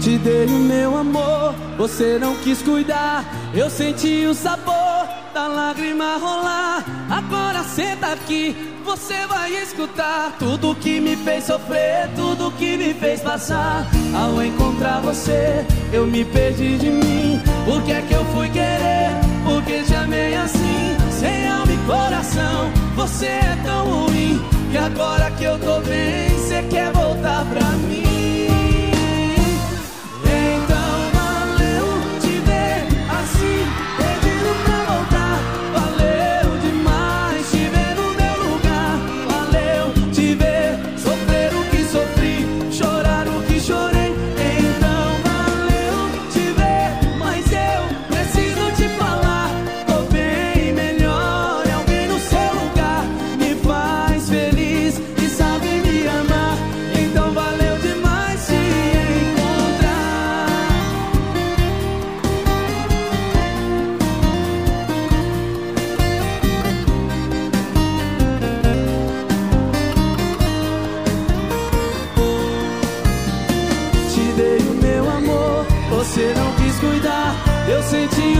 Te 0.00 0.18
dei 0.18 0.46
o 0.46 0.50
meu 0.50 0.96
amor, 0.96 1.54
você 1.76 2.18
não 2.18 2.36
quis 2.36 2.62
cuidar. 2.62 3.24
Eu 3.54 3.68
senti 3.68 4.24
o 4.26 4.34
sabor 4.34 5.06
da 5.34 5.46
lágrima 5.46 6.16
rolar. 6.16 6.84
Agora 7.10 7.62
senta 7.64 8.12
aqui, 8.12 8.63
você 8.84 9.26
vai 9.26 9.50
escutar 9.62 10.36
tudo 10.38 10.74
que 10.74 11.00
me 11.00 11.16
fez 11.16 11.44
sofrer, 11.44 12.08
tudo 12.14 12.52
que 12.52 12.76
me 12.76 12.92
fez 12.92 13.20
passar. 13.20 13.86
Ao 14.14 14.42
encontrar 14.42 15.00
você, 15.00 15.64
eu 15.92 16.06
me 16.06 16.24
perdi 16.24 16.76
de 16.76 16.90
mim. 16.90 17.40
Por 17.64 17.82
que 17.82 17.92
é 17.92 18.02
que 18.02 18.14
eu 18.14 18.24
fui 18.26 18.48
querer? 18.50 19.10
Porque 19.44 19.82
te 19.82 19.94
amei 19.94 20.34
assim, 20.36 20.96
sem 21.10 21.48
alma 21.48 21.72
e 21.72 21.78
coração. 21.86 22.70
Você 22.94 23.26
é 23.26 23.58
tão 23.64 23.86
ruim 23.86 24.40
que 24.70 24.76
agora 24.76 25.30
que 25.32 25.44
eu 25.44 25.58
tô 25.58 25.80
bem, 25.80 26.28
você 26.30 26.62
quer 26.70 26.92
voltar 26.92 27.44
pra 27.46 27.64
mim. 27.88 28.03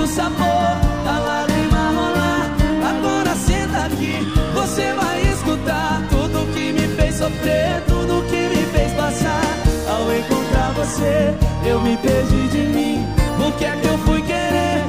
O 0.04 0.06
sabor 0.06 0.76
da 1.04 1.18
lágrima 1.18 1.90
rolar. 1.96 2.50
Agora 2.90 3.34
senta 3.36 3.86
aqui, 3.86 4.16
você 4.52 4.92
vai 4.92 5.22
escutar 5.32 6.02
tudo 6.10 6.52
que 6.52 6.72
me 6.72 6.86
fez 6.94 7.14
sofrer, 7.14 7.82
tudo 7.88 8.22
que 8.28 8.48
me 8.48 8.64
fez 8.66 8.92
passar. 8.92 9.42
Ao 9.88 10.14
encontrar 10.14 10.72
você, 10.72 11.34
eu 11.66 11.80
me 11.80 11.96
perdi 11.96 12.48
de 12.48 12.62
mim. 12.74 13.06
Por 13.38 13.52
que 13.56 13.64
é 13.64 13.76
que 13.76 13.86
eu 13.86 13.98
fui 13.98 14.20
querer? 14.22 14.83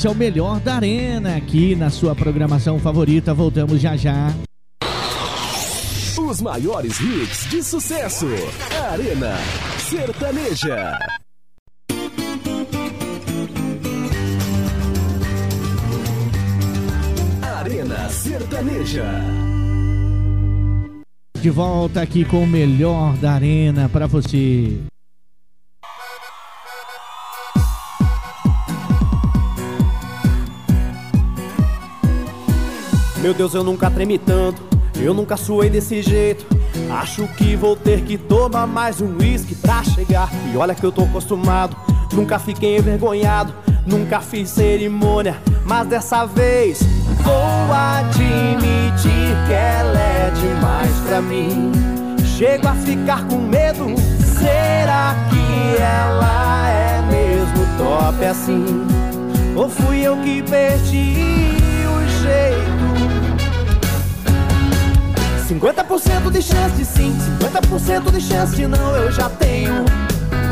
Esse 0.00 0.06
é 0.06 0.10
o 0.10 0.14
melhor 0.14 0.58
da 0.60 0.76
Arena 0.76 1.36
aqui 1.36 1.76
na 1.76 1.90
sua 1.90 2.14
programação 2.14 2.78
favorita. 2.78 3.34
Voltamos 3.34 3.82
já 3.82 3.98
já. 3.98 4.34
Os 6.18 6.40
maiores 6.40 6.98
hits 6.98 7.50
de 7.50 7.62
sucesso. 7.62 8.24
Arena 8.90 9.36
Sertaneja. 9.76 10.98
Arena 17.42 18.08
Sertaneja. 18.08 19.04
De 21.38 21.50
volta 21.50 22.00
aqui 22.00 22.24
com 22.24 22.44
o 22.44 22.46
melhor 22.46 23.18
da 23.18 23.32
Arena 23.32 23.86
pra 23.90 24.06
você. 24.06 24.80
Meu 33.20 33.34
Deus, 33.34 33.52
eu 33.52 33.62
nunca 33.62 33.90
tremi 33.90 34.16
tanto, 34.16 34.62
eu 34.96 35.12
nunca 35.12 35.36
suei 35.36 35.68
desse 35.68 36.00
jeito. 36.00 36.46
Acho 36.90 37.28
que 37.28 37.54
vou 37.54 37.76
ter 37.76 38.00
que 38.00 38.16
tomar 38.16 38.66
mais 38.66 39.02
um 39.02 39.18
uísque 39.18 39.54
pra 39.54 39.84
chegar. 39.84 40.30
E 40.50 40.56
olha 40.56 40.74
que 40.74 40.84
eu 40.84 40.90
tô 40.90 41.02
acostumado, 41.02 41.76
nunca 42.14 42.38
fiquei 42.38 42.78
envergonhado, 42.78 43.52
nunca 43.86 44.20
fiz 44.20 44.48
cerimônia, 44.48 45.36
mas 45.66 45.86
dessa 45.86 46.24
vez 46.24 46.80
vou 47.22 47.72
admitir 47.74 49.36
que 49.46 49.52
ela 49.52 50.00
é 50.00 50.32
demais 50.34 50.96
pra 51.06 51.20
mim. 51.20 51.72
Chego 52.38 52.68
a 52.68 52.74
ficar 52.74 53.26
com 53.28 53.36
medo, 53.36 53.84
será 54.24 55.14
que 55.28 55.78
ela 55.78 56.70
é 56.70 57.02
mesmo 57.02 57.66
top 57.76 58.24
assim? 58.24 58.64
Ou 59.54 59.68
fui 59.68 60.00
eu 60.00 60.16
que 60.22 60.42
perdi 60.42 61.16
o 61.86 62.22
jeito? 62.22 62.79
50% 65.50 66.30
de 66.30 66.42
chance 66.42 66.76
de 66.76 66.84
sim, 66.84 67.12
50% 67.40 68.12
de 68.12 68.20
chance 68.20 68.54
de 68.54 68.68
não, 68.68 68.94
eu 68.94 69.10
já 69.10 69.28
tenho. 69.28 69.84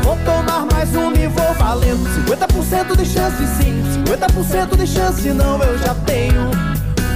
Vou 0.03 0.17
tomar 0.25 0.65
mais 0.73 0.93
um 0.93 1.13
e 1.13 1.25
vou 1.25 1.53
valendo. 1.53 2.03
50% 2.27 2.97
de 2.97 3.05
chance 3.05 3.37
de 3.37 3.47
sim, 3.47 3.81
50% 4.05 4.75
de 4.75 4.85
chance 4.85 5.21
de 5.21 5.31
não, 5.31 5.57
eu 5.63 5.77
já 5.77 5.95
tenho. 6.05 6.51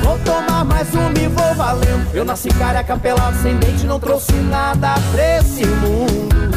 Vou 0.02 0.18
tomar 0.20 0.64
mais 0.64 0.96
um 0.96 1.12
e 1.22 1.28
vou 1.28 1.54
valendo. 1.56 2.08
Eu 2.14 2.24
nasci 2.24 2.48
careca 2.48 2.96
pelado, 2.96 3.36
sem 3.42 3.58
dente, 3.58 3.86
não 3.86 4.00
trouxe 4.00 4.32
nada 4.32 4.96
pra 5.12 5.40
esse 5.40 5.66
mundo. 5.66 6.56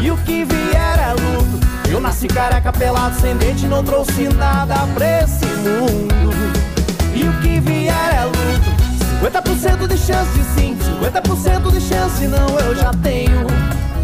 E 0.00 0.12
o 0.12 0.16
que 0.18 0.44
vier 0.44 1.00
é 1.00 1.10
lucro. 1.10 1.58
Eu 1.90 2.00
nasci 2.00 2.28
careca 2.28 2.72
pelado, 2.72 3.20
sem 3.20 3.36
dente, 3.36 3.66
não 3.66 3.82
trouxe 3.82 4.28
nada 4.28 4.76
pra 4.94 5.22
esse 5.22 5.44
mundo. 5.44 6.14
E 7.16 7.24
o 7.24 7.32
que 7.40 7.58
vier 7.58 8.14
é. 8.14 8.25
50% 9.22 9.86
de 9.88 9.96
chance 9.96 10.30
de 10.32 10.44
sim, 10.60 10.76
50% 11.00 11.72
de 11.72 11.80
chance 11.80 12.18
de 12.20 12.28
não, 12.28 12.48
eu 12.60 12.74
já 12.74 12.92
tenho. 13.02 13.46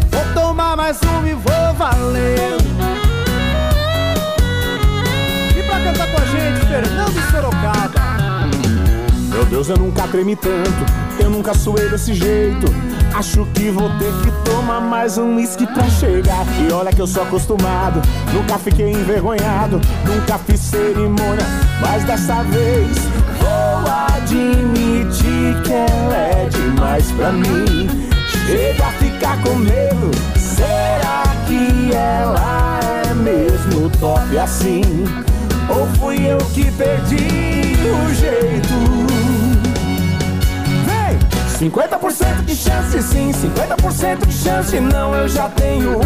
Vou 0.09 0.33
tomar 0.33 0.75
mais 0.75 0.99
um 1.03 1.25
e 1.25 1.33
vou 1.33 1.73
valendo. 1.77 2.63
E 5.57 5.63
pra 5.63 5.79
cantar 5.79 6.07
com 6.07 6.21
a 6.21 6.25
gente, 6.25 6.65
Fernando 6.65 7.31
Sorocaba. 7.31 8.03
Deus, 9.53 9.69
eu 9.69 9.77
nunca 9.77 10.07
tremi 10.07 10.35
tanto, 10.35 11.21
eu 11.21 11.29
nunca 11.29 11.53
suei 11.53 11.87
desse 11.87 12.11
jeito. 12.11 12.65
Acho 13.13 13.45
que 13.53 13.69
vou 13.69 13.87
ter 13.99 14.11
que 14.23 14.31
tomar 14.49 14.81
mais 14.81 15.19
um 15.19 15.35
whisky 15.35 15.67
pra 15.67 15.87
chegar. 15.91 16.43
E 16.59 16.73
olha 16.73 16.91
que 16.91 16.99
eu 16.99 17.05
sou 17.05 17.21
acostumado, 17.21 18.01
nunca 18.33 18.57
fiquei 18.57 18.91
envergonhado, 18.91 19.79
nunca 20.07 20.39
fiz 20.39 20.59
cerimônia, 20.59 21.45
mas 21.79 22.03
dessa 22.03 22.41
vez 22.41 22.97
vou 23.39 23.52
admitir 23.93 25.61
que 25.63 25.71
ela 25.71 26.15
é 26.15 26.49
demais 26.49 27.11
pra 27.11 27.31
mim. 27.31 27.87
Chega 28.27 28.87
a 28.87 28.91
ficar 28.93 29.41
com 29.41 29.55
medo, 29.55 30.11
será 30.37 31.23
que 31.47 31.93
ela 31.93 32.79
é 33.09 33.13
mesmo 33.13 33.89
top 33.99 34.37
assim? 34.37 34.81
Ou 35.69 35.87
fui 35.97 36.25
eu 36.25 36.37
que 36.53 36.69
perdi 36.71 37.77
o 37.87 38.13
jeito? 38.13 38.73
Vem! 40.85 41.69
50% 41.69 42.45
de 42.45 42.55
chance 42.55 43.01
sim, 43.01 43.31
50% 43.31 44.25
de 44.25 44.33
chance 44.33 44.79
não, 44.79 45.15
eu 45.15 45.27
já 45.27 45.47
tenho. 45.49 45.99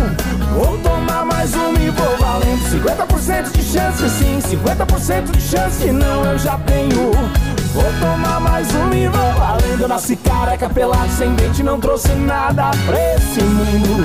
Vou 0.53 0.77
tomar 0.79 1.25
mais 1.25 1.53
uma 1.55 1.79
e 1.79 1.89
vou 1.89 2.17
valendo. 2.17 2.61
50% 2.69 3.51
de 3.51 3.63
chance 3.63 4.09
sim, 4.09 4.39
50% 4.39 5.31
de 5.31 5.41
chance 5.41 5.91
não, 5.91 6.25
eu 6.25 6.37
já 6.37 6.57
tenho. 6.59 7.11
Vou 7.77 7.93
tomar 7.99 8.39
mais 8.39 8.67
uma 8.73 8.95
e 8.95 9.07
vou 9.07 9.33
valendo. 9.33 9.81
Eu 9.81 9.87
nasci 9.87 10.15
careca, 10.15 10.67
pelado, 10.67 11.11
sem 11.11 11.31
dente, 11.35 11.61
não 11.61 11.79
trouxe 11.79 12.11
nada 12.15 12.71
pra 12.87 13.13
esse 13.13 13.39
mundo. 13.43 14.03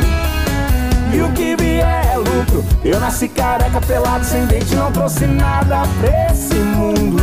E 1.10 1.22
o 1.22 1.32
que 1.32 1.56
vier 1.56 2.06
é 2.12 2.16
lucro. 2.18 2.62
Eu 2.84 3.00
nasci 3.00 3.28
careca, 3.28 3.80
pelado, 3.80 4.26
sem 4.26 4.44
dente, 4.44 4.74
não 4.74 4.92
trouxe 4.92 5.26
nada 5.26 5.84
pra 5.98 6.30
esse 6.30 6.54
mundo. 6.54 7.22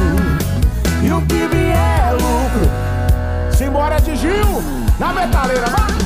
E 1.04 1.12
o 1.12 1.22
que 1.22 1.48
vier 1.56 2.10
é 2.10 2.12
lucro. 2.14 3.56
Simbora 3.56 4.02
de 4.02 4.16
Gil, 4.16 4.64
na 4.98 5.14
metaleira, 5.14 5.68
vai! 5.68 5.99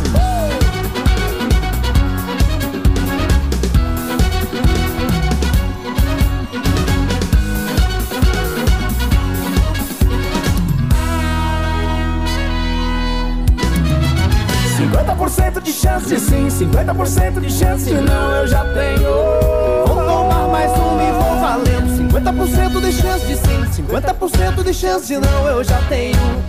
50% 16.84 17.40
de 17.40 17.50
chance 17.50 17.92
não, 17.92 18.32
eu 18.36 18.46
já 18.46 18.66
tenho. 18.74 19.88
Vou 19.88 19.96
tomar 19.96 20.50
mais 20.50 20.70
um 20.72 21.00
e 21.00 21.12
vou 21.14 21.40
valendo. 21.40 22.12
50% 22.12 22.82
de 22.82 22.92
chance 22.92 23.26
de 23.26 23.38
sim, 23.38 23.84
50% 23.84 24.64
de 24.64 24.74
chance 24.74 25.18
não, 25.18 25.48
eu 25.48 25.64
já 25.64 25.78
tenho. 25.88 26.44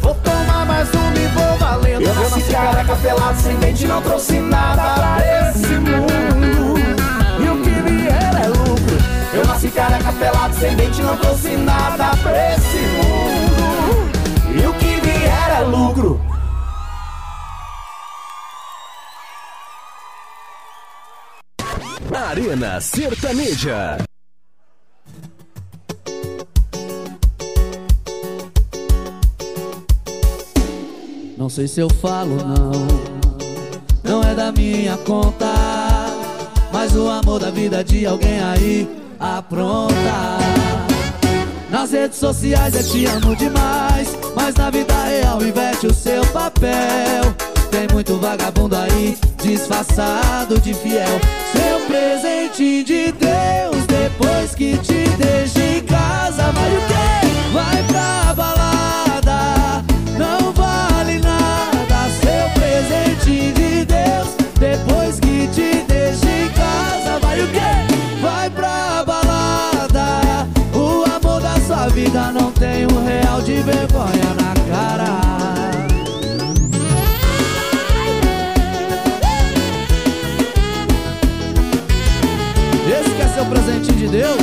Vou 0.00 0.14
tomar 0.14 0.64
mais 0.64 0.88
um 0.88 1.12
e 1.12 1.26
vou 1.34 1.58
valendo. 1.58 2.02
Eu 2.02 2.14
nasci 2.14 2.42
careca 2.50 2.96
pelado, 2.96 3.38
sem 3.38 3.56
dente, 3.56 3.86
não 3.86 4.00
trouxe 4.00 4.40
nada 4.40 4.94
pra 4.94 5.50
esse 5.50 5.74
mundo. 5.74 6.78
E 7.40 7.48
o 7.50 7.62
que 7.62 7.70
vier 7.90 8.42
é 8.42 8.48
lucro. 8.48 8.98
Eu 9.34 9.44
nasci 9.46 9.68
careca 9.68 10.12
pelado, 10.14 10.54
sem 10.54 10.74
dente, 10.76 11.02
não 11.02 11.16
trouxe 11.18 11.56
nada 11.58 12.16
pra 12.22 12.54
esse 12.54 12.78
mundo. 12.78 13.03
Arena 22.34 22.80
Sertaneja. 22.80 23.96
Não 31.38 31.48
sei 31.48 31.68
se 31.68 31.78
eu 31.78 31.88
falo 31.88 32.34
não, 32.34 32.72
não 34.02 34.28
é 34.28 34.34
da 34.34 34.50
minha 34.50 34.96
conta, 34.96 35.46
mas 36.72 36.96
o 36.96 37.08
amor 37.08 37.38
da 37.38 37.52
vida 37.52 37.84
de 37.84 38.04
alguém 38.04 38.42
aí 38.42 38.88
apronta. 39.20 39.94
Nas 41.70 41.92
redes 41.92 42.18
sociais 42.18 42.74
é 42.74 42.82
te 42.82 43.06
amo 43.06 43.36
demais, 43.36 44.08
mas 44.34 44.56
na 44.56 44.70
vida 44.70 45.04
real 45.04 45.40
inverte 45.40 45.86
o 45.86 45.94
seu 45.94 46.26
papel. 46.32 47.43
Tem 47.74 47.88
muito 47.92 48.14
vagabundo 48.18 48.76
aí, 48.76 49.18
disfarçado 49.42 50.60
de 50.60 50.72
fiel. 50.72 51.20
Seu 51.50 51.80
presente 51.88 52.84
de 52.84 53.10
Deus, 53.10 53.84
depois 53.88 54.54
que 54.54 54.78
te 54.78 55.08
deixa 55.18 55.58
em 55.58 55.82
casa, 55.82 56.52
vai 56.52 56.70
o 56.70 56.80
quê? 56.86 57.52
Vai 57.52 57.82
pra 57.88 58.32
balada, 58.32 59.84
não 60.16 60.52
vale 60.52 61.18
nada. 61.18 62.08
Seu 62.20 62.48
presente 62.54 63.52
de 63.52 63.84
Deus, 63.84 64.28
depois 64.60 65.18
que 65.18 65.48
te 65.48 65.84
deixa 65.88 66.30
em 66.30 66.48
casa, 66.50 67.18
vai 67.20 67.40
o 67.40 67.48
quê? 67.48 68.22
Vai 68.22 68.50
pra 68.50 69.04
balada. 69.04 70.48
O 70.72 71.04
amor 71.10 71.40
da 71.40 71.60
sua 71.66 71.88
vida 71.88 72.30
não 72.30 72.52
tem 72.52 72.86
um 72.86 73.04
real 73.04 73.42
de 73.42 73.54
vergonha 73.54 74.32
na 74.40 74.43
presentinho 83.74 83.98
de 83.98 84.08
Deus. 84.08 84.38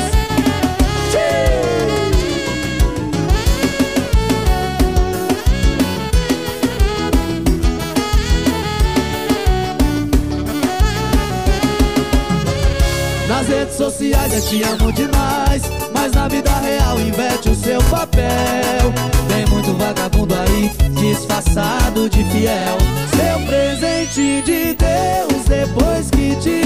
Nas 13.28 13.48
redes 13.48 13.76
sociais 13.76 14.34
eu 14.34 14.42
te 14.42 14.64
amo 14.64 14.92
demais 14.92 15.64
Mas 15.94 16.12
na 16.12 16.28
vida 16.28 16.52
real 16.60 17.00
inverte 17.00 17.50
o 17.50 17.56
seu 17.56 17.82
papel 17.86 18.94
Tem 19.28 19.46
muito 19.48 19.74
vagabundo 19.78 20.36
aí 20.36 20.70
disfarçado 20.92 22.08
de 22.10 22.24
fiel 22.26 22.78
Seu 23.16 23.48
presente 23.48 24.44
de 24.44 24.76
Deus 24.76 25.46
depois 25.48 26.12
que 26.12 26.36
te 26.36 26.61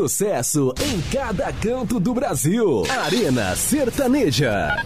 sucesso 0.00 0.72
em 0.80 0.98
cada 1.12 1.52
canto 1.52 2.00
do 2.00 2.14
Brasil. 2.14 2.84
Arena 2.88 3.54
Sertaneja. 3.54 4.82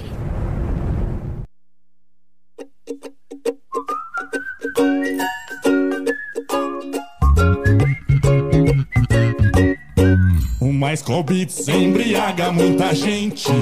Uma 10.61 10.93
Skol 10.95 11.23
Beats 11.23 11.69
embriaga 11.69 12.51
muita 12.51 12.93
gente. 12.93 13.53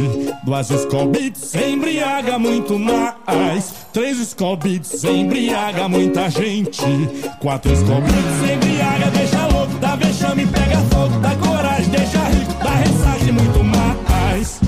Duas 0.44 0.70
Skol 0.70 1.08
Beats 1.08 1.54
embriaga 1.54 2.38
muito 2.38 2.78
mais. 2.78 3.74
Três 3.92 4.18
Skol 4.20 4.56
Beats 4.56 5.04
embriaga 5.04 5.86
muita 5.86 6.30
gente. 6.30 6.82
Quatro 7.40 7.70
Skol 7.74 8.00
Beats 8.00 8.50
embriaga, 8.50 9.10
deixa 9.10 9.41
dá 9.82 9.96
vexame, 9.96 10.46
pega 10.46 10.78
fogo, 10.92 11.18
dá 11.18 11.34
coragem, 11.34 11.90
deixa 11.90 12.18
rico, 12.28 12.54
dá 12.62 12.70
ressagem 12.70 13.28
e 13.28 13.32
muito 13.32 13.64
mais. 13.64 14.60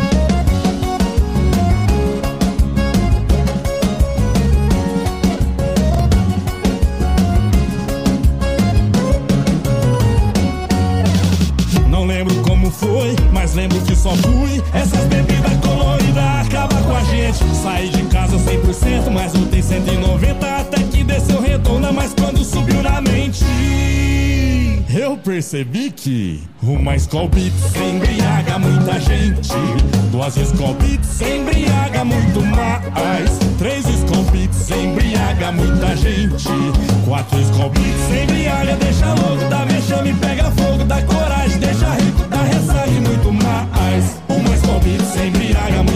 Não 11.89 12.05
lembro 12.05 12.35
como 12.43 12.69
foi, 12.73 13.15
mas 13.33 13.55
lembro 13.55 13.81
que 13.83 13.95
só 13.95 14.11
fui. 14.17 14.61
Essas 14.75 15.05
bebidas 15.07 15.57
coloridas 15.65 16.47
acabam 16.47 16.83
com 16.83 16.97
a 16.97 17.05
gente. 17.05 17.39
Saí 17.63 17.89
de 17.89 18.03
casa 18.07 18.37
100%, 18.37 19.11
mas 19.13 19.33
voltei 19.33 19.63
190. 19.63 20.57
Até 20.57 20.83
que 20.83 21.05
desceu 21.05 21.41
redonda, 21.41 21.93
mas 21.93 22.13
quando 22.15 22.45
subiu 22.45 22.83
na 22.83 23.01
mente. 23.01 23.45
Eu 25.15 25.19
percebi 25.19 25.93
que 25.93 26.43
uma 26.61 26.97
Skol 26.97 27.29
Beats 27.29 27.77
embriaga 27.77 28.59
muita 28.59 28.99
gente. 28.99 29.55
Duas 30.11 30.37
Skol 30.37 30.75
Beats 30.75 31.21
embriaga 31.21 32.05
muito 32.05 32.43
mais. 32.43 33.31
Três 33.57 33.87
Skol 33.87 34.25
Beats 34.25 34.71
embriaga 34.73 35.53
muita 35.53 35.97
gente. 35.97 36.49
Quatro 37.07 37.41
Skol 37.43 37.71
Beats 37.71 38.23
embriaga, 38.23 38.75
deixa 38.75 39.07
louco, 39.15 39.45
dá 39.49 39.65
vexame, 39.65 40.15
pega 40.15 40.51
fogo, 40.51 40.85
dá 40.85 41.01
coragem, 41.03 41.59
deixa 41.61 41.95
rico, 41.95 42.25
dá 42.29 42.43
ressaca 42.43 42.91
e 42.91 43.01
muito 43.01 43.33
mais. 43.33 44.21
Uma 44.29 44.55
Skol 44.57 44.81
Beats 44.81 45.17
embriaga 45.17 45.85
muita 45.85 45.94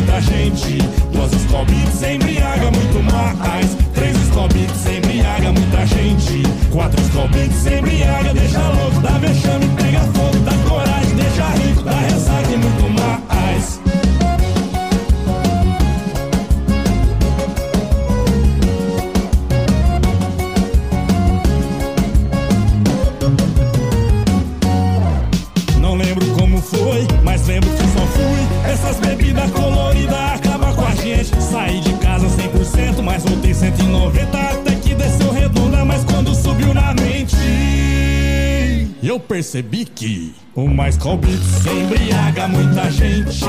Skol 41.09 41.16
Beats 41.16 41.64
embriaga 41.64 42.49
muita 42.49 42.90
gente. 42.90 43.47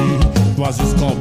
Duas 0.56 0.78
Skol 0.78 1.16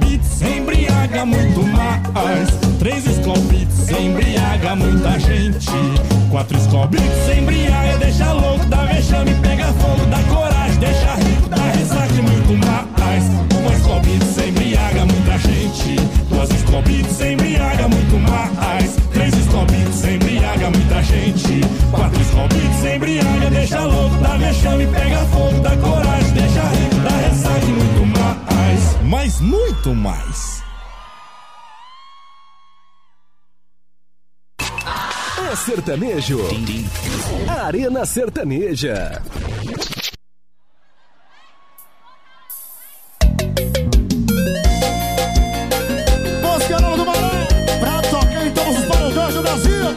Brasil. 49.40 49.96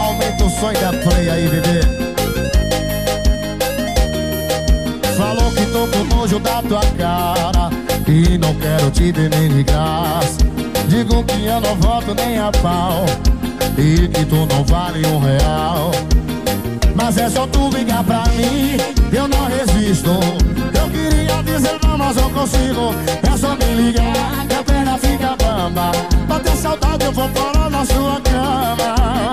Aumenta 0.00 0.44
o 0.44 0.50
som 0.50 0.72
da 0.72 0.92
play 1.02 1.28
aí, 1.28 1.48
bebê. 1.48 1.80
Falou 5.18 5.52
que 5.52 5.66
tô 5.66 5.86
com 5.88 6.04
nojo 6.16 6.38
da 6.38 6.62
tua 6.62 6.80
cara 6.96 7.68
E 8.08 8.38
não 8.38 8.54
quero 8.54 8.90
te 8.90 9.12
ver 9.12 9.28
nem 9.28 9.50
de 9.50 9.62
graça 9.64 10.38
Digo 10.88 11.22
que 11.24 11.44
eu 11.44 11.60
não 11.60 11.76
volto 11.76 12.14
nem 12.14 12.38
a 12.38 12.50
pau 12.62 13.04
E 13.78 14.08
que 14.08 14.24
tu 14.24 14.46
não 14.46 14.64
vale 14.64 15.06
um 15.06 15.18
real. 15.18 15.90
Mas 16.94 17.16
é 17.16 17.30
só 17.30 17.46
tu 17.46 17.70
ligar 17.70 18.04
pra 18.04 18.24
mim 18.36 18.76
Eu 19.12 19.26
não 19.26 19.46
resisto. 19.46 20.10
Eu 20.10 20.88
queria 20.90 21.42
dizer 21.42 21.78
não, 21.82 21.96
mas 21.96 22.16
não 22.16 22.30
consigo. 22.30 22.94
É 23.22 23.36
só 23.36 23.54
me 23.56 23.74
ligar 23.82 24.46
que 24.48 24.54
a 24.54 24.62
perna 24.62 24.98
fica 24.98 25.36
bamba. 25.36 25.92
Bater 26.28 26.56
saudade 26.56 27.04
eu 27.04 27.12
vou 27.12 27.28
parar 27.30 27.70
na 27.70 27.84
sua 27.84 28.20
cama. 28.20 29.30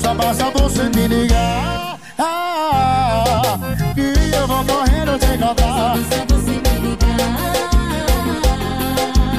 Só 0.00 0.14
basta 0.14 0.50
você 0.50 0.84
me 0.84 1.08
ligar. 1.08 1.98
Ah, 2.18 3.58
Que 3.94 4.36
eu 4.36 4.46
vou 4.46 4.64
correndo 4.64 5.18
te 5.18 5.26
encontrar 5.34 5.94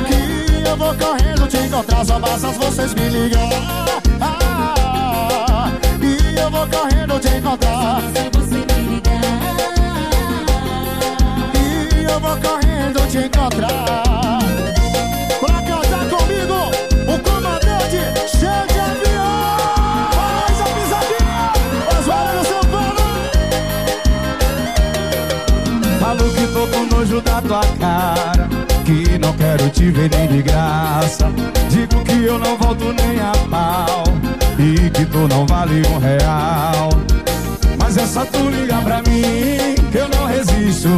Que 0.07 0.67
eu 0.69 0.77
vou 0.77 0.95
correndo 0.95 1.47
te 1.47 1.57
encontrar. 1.57 2.05
Só 2.05 2.19
basta 2.19 2.47
vocês 2.51 2.93
me 2.93 3.09
ligar. 3.09 3.49
ah, 4.21 4.28
eu 6.49 6.51
vou 6.51 6.67
correndo 6.67 7.19
te 7.19 7.27
encontrar. 7.37 8.01
E 11.53 12.03
eu 12.03 12.19
vou 12.19 12.37
correndo 12.37 13.07
te 13.07 13.17
encontrar. 13.19 14.39
Pra 15.39 15.61
cantar 15.61 16.09
comigo 16.09 16.71
O 17.07 17.19
comandante 17.19 17.99
cheio 18.27 18.65
de 18.67 18.79
avião. 18.79 19.57
Faz 20.11 20.61
a 20.61 20.63
pisadinha 20.73 21.41
Os 21.99 22.05
valores 22.05 22.47
São 22.47 22.63
Paulo 22.71 23.05
Falo 25.99 26.23
que 26.33 26.47
tô 26.47 26.67
com 26.67 26.83
nojo 26.95 27.21
da 27.21 27.41
tua 27.41 27.61
cara 27.79 28.49
Que 28.85 29.17
não 29.19 29.33
quero 29.33 29.69
te 29.69 29.91
ver 29.91 30.09
nem 30.09 30.27
de 30.27 30.41
graça. 30.41 31.31
Digo 31.69 32.03
que 32.03 32.25
eu 32.25 32.39
não 32.39 32.57
volto 32.57 32.93
nem 32.93 33.19
a 33.19 33.31
pau 33.49 34.38
E 34.61 34.89
que 34.89 35.05
tu 35.05 35.25
não 35.29 35.45
vale 35.45 35.81
um 35.87 35.99
real. 35.99 36.89
Mas 37.77 37.95
é 37.95 38.05
só 38.05 38.25
tu 38.25 38.49
ligar 38.49 38.83
pra 38.83 38.97
mim 38.97 39.73
Que 39.89 39.99
eu 39.99 40.09
não 40.09 40.25
resisto. 40.25 40.89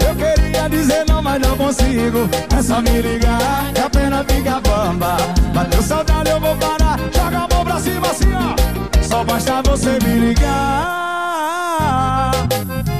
Eu 0.00 0.14
queria 0.16 0.66
dizer 0.70 1.04
não, 1.06 1.20
mas 1.20 1.38
não 1.38 1.54
consigo. 1.54 2.26
É 2.56 2.62
só 2.62 2.80
me 2.80 3.02
ligar 3.02 3.70
que 3.74 3.80
a 3.80 3.90
pena 3.90 4.24
fica 4.26 4.58
bamba. 4.60 5.18
Bateu 5.52 5.82
saudade, 5.82 6.30
eu 6.30 6.40
vou 6.40 6.56
parar. 6.56 6.98
Joga 7.14 7.44
a 7.44 7.48
mão 7.54 7.62
pra 7.62 7.78
cima 7.78 8.06
assim, 8.06 8.32
ó. 8.32 8.56
Só 9.02 9.22
basta 9.22 9.60
você 9.62 9.98
me 10.02 10.28
ligar. 10.28 12.32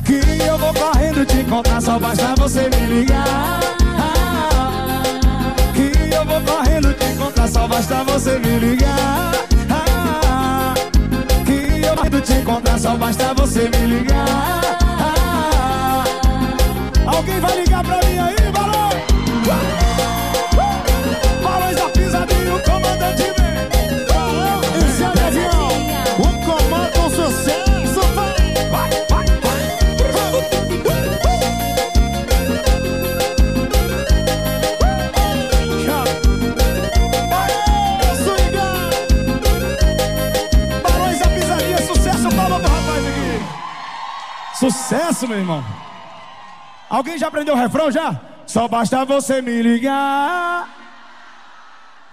Que 0.05 0.21
eu 0.47 0.59
vou 0.59 0.75
correndo 0.75 1.25
te 1.25 1.39
encontrar 1.39 1.81
Só 1.81 1.99
basta 1.99 2.35
você 2.37 2.69
me 2.69 2.87
ligar. 2.95 3.61
Que 5.73 6.15
eu 6.15 6.27
vou 6.27 6.43
correndo 6.43 6.93
te 6.93 7.07
encontrar 7.07 7.49
Só 7.49 7.67
basta 7.67 8.05
você 8.05 8.39
me 8.39 8.59
ligar 8.59 9.45
Vou 12.11 12.21
te 12.21 12.33
encontrar 12.35 12.79
Só 12.79 12.97
basta 12.97 13.35
você 13.35 13.69
me 13.69 13.87
ligar 13.87 14.25
Alguém 17.07 17.41
vai 17.41 17.61
ligar 17.61 17.85
pra 17.85 17.97
mim 17.97 18.19
aí, 18.19 18.53
Balão? 18.53 18.91
Balões 21.43 21.77
da 21.77 21.89
pisadinha, 21.91 22.55
o 22.55 22.63
comandante 22.63 23.23
vem 23.37 23.43
Sucesso, 44.71 45.29
meu 45.29 45.39
irmão 45.39 45.62
Alguém 46.89 47.19
já 47.19 47.29
aprendeu 47.29 47.55
o 47.55 47.57
refrão 47.57 47.91
já? 47.91 48.19
Só 48.47 48.67
basta 48.67 49.05
você 49.05 49.43
me 49.43 49.61
ligar 49.61 50.69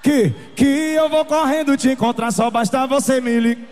Que, 0.04 0.32
que 0.56 0.66
eu 0.66 1.08
vou 1.10 1.24
correndo 1.24 1.78
te 1.78 1.90
encontrar 1.90 2.32
Só 2.32 2.50
basta 2.50 2.86
você 2.88 3.22
me 3.22 3.40
ligar 3.40 3.68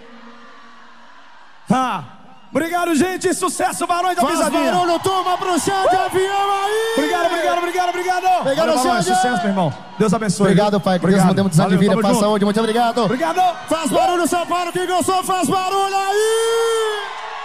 ah, 1.72 2.04
Obrigado, 2.52 2.96
gente, 2.96 3.32
sucesso, 3.34 3.86
Barões 3.86 4.16
da 4.16 4.22
Faz 4.22 4.38
Pisadinha 4.38 4.72
barulho, 4.72 5.00
turma, 5.00 5.38
pro 5.38 5.60
chão 5.60 5.88
de 5.88 5.96
avião 5.96 6.64
aí! 6.64 6.94
Obrigado, 6.98 7.26
obrigado, 7.26 7.58
obrigado, 7.58 7.90
obrigado 7.90 8.42
Obrigado, 8.42 8.76
Valeu. 8.76 9.04
Sucesso, 9.04 9.38
meu 9.38 9.48
irmão 9.48 9.74
Deus 10.00 10.14
abençoe 10.14 10.48
Obrigado, 10.48 10.80
pai. 10.80 10.98
Que 10.98 11.06
Deus 11.06 11.20
Obrigado. 11.20 11.42
muitos 11.44 11.60
anos 11.60 11.72
de 11.74 11.78
vida, 11.78 12.02
paz, 12.02 12.18
saúde. 12.18 12.46
Muito 12.46 12.60
obrigado. 12.60 13.04
Obrigado. 13.04 13.42
Faz 13.68 13.92
barulho, 13.92 14.26
São 14.26 14.48
Paulo. 14.48 14.72
Quem 14.72 14.88
gostou, 14.88 15.22
faz 15.24 15.50
barulho 15.50 15.96
aí! 15.96 17.39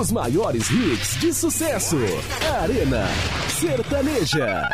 os 0.00 0.10
maiores 0.10 0.70
hits 0.70 1.20
de 1.20 1.30
sucesso. 1.30 1.98
Arena 2.62 3.06
Sertaneja. 3.48 4.68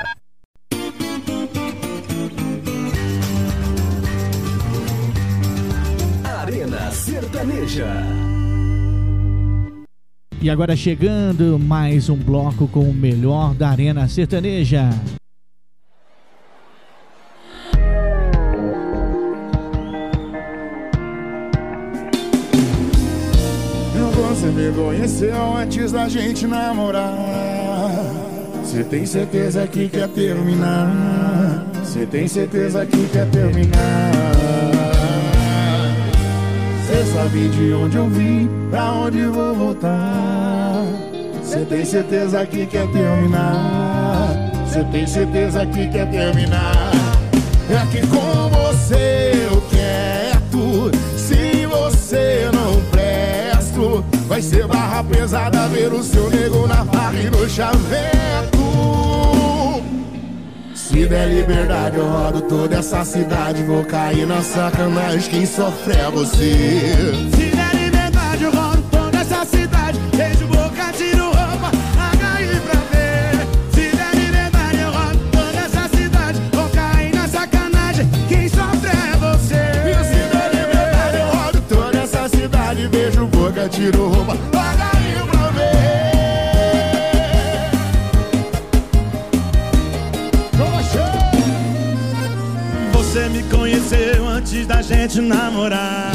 Arena 6.23 6.93
Sertaneja. 6.93 7.93
E 10.41 10.49
agora 10.49 10.77
chegando 10.77 11.59
mais 11.59 12.09
um 12.09 12.17
bloco 12.17 12.69
com 12.69 12.89
o 12.89 12.95
melhor 12.95 13.53
da 13.53 13.71
Arena 13.71 14.07
Sertaneja. 14.07 14.91
aconteceu 25.17 25.57
antes 25.57 25.93
da 25.93 26.09
gente 26.09 26.47
namorar. 26.47 27.15
Você 28.63 28.85
tem 28.85 29.07
certeza 29.07 29.67
que 29.67 29.89
quer 29.89 30.09
terminar? 30.09 31.65
Você 31.83 32.05
tem 32.05 32.29
certeza 32.29 32.85
que 32.85 33.09
quer 33.09 33.27
terminar? 33.31 34.13
Você 36.83 37.05
sabe 37.13 37.49
de 37.49 37.73
onde 37.73 37.97
eu 37.97 38.09
vim, 38.09 38.51
pra 38.71 38.93
onde 38.93 39.25
vou 39.25 39.55
voltar? 39.55 40.85
Você 41.43 41.65
tem 41.65 41.85
certeza 41.85 42.45
que 42.45 42.67
quer 42.67 42.87
terminar? 42.89 44.53
Você 44.67 44.85
tem 44.85 45.07
certeza 45.07 45.65
que 45.67 45.89
quer 45.89 46.11
terminar? 46.11 46.93
É 47.71 47.87
que 47.91 48.07
com 48.07 48.49
você 48.51 49.33
eu 49.51 49.63
quero, 49.71 50.91
se 51.17 51.67
você 51.67 52.51
não. 52.53 52.56
Vai 54.37 54.43
ser 54.43 54.67
barra 54.67 55.03
pesada 55.03 55.67
ver 55.69 55.91
o 55.95 56.03
seu 56.03 56.29
nego 56.29 56.67
na 56.67 56.85
farra 56.85 57.19
e 57.19 57.31
no 57.31 57.49
chaveco 57.49 58.63
Se 60.75 61.07
der 61.07 61.29
liberdade 61.29 61.97
eu 61.97 62.07
rodo 62.07 62.43
toda 62.43 62.77
essa 62.77 63.03
cidade. 63.03 63.63
Vou 63.63 63.83
cair 63.87 64.27
na 64.27 64.43
sacanagem, 64.43 65.31
quem 65.31 65.47
sofre 65.47 65.95
é 65.95 66.11
você. 66.11 67.56
boca, 83.47 83.69
tiro 83.69 84.09
roupa. 84.09 84.37
Olha 84.53 84.91
aí 84.95 85.15
pra 85.31 85.51
ver. 85.51 85.67
Você 92.93 93.29
me 93.29 93.43
conheceu 93.45 94.27
antes 94.27 94.67
da 94.67 94.83
gente 94.83 95.21
namorar. 95.21 96.13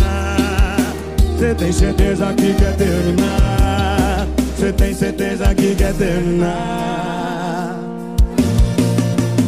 Você 1.37 1.55
tem 1.55 1.71
certeza 1.71 2.33
que 2.33 2.53
quer 2.53 2.75
terminar? 2.75 4.27
Você 4.57 4.73
tem 4.73 4.93
certeza 4.93 5.55
que 5.55 5.75
quer 5.75 5.93
terminar? 5.93 7.79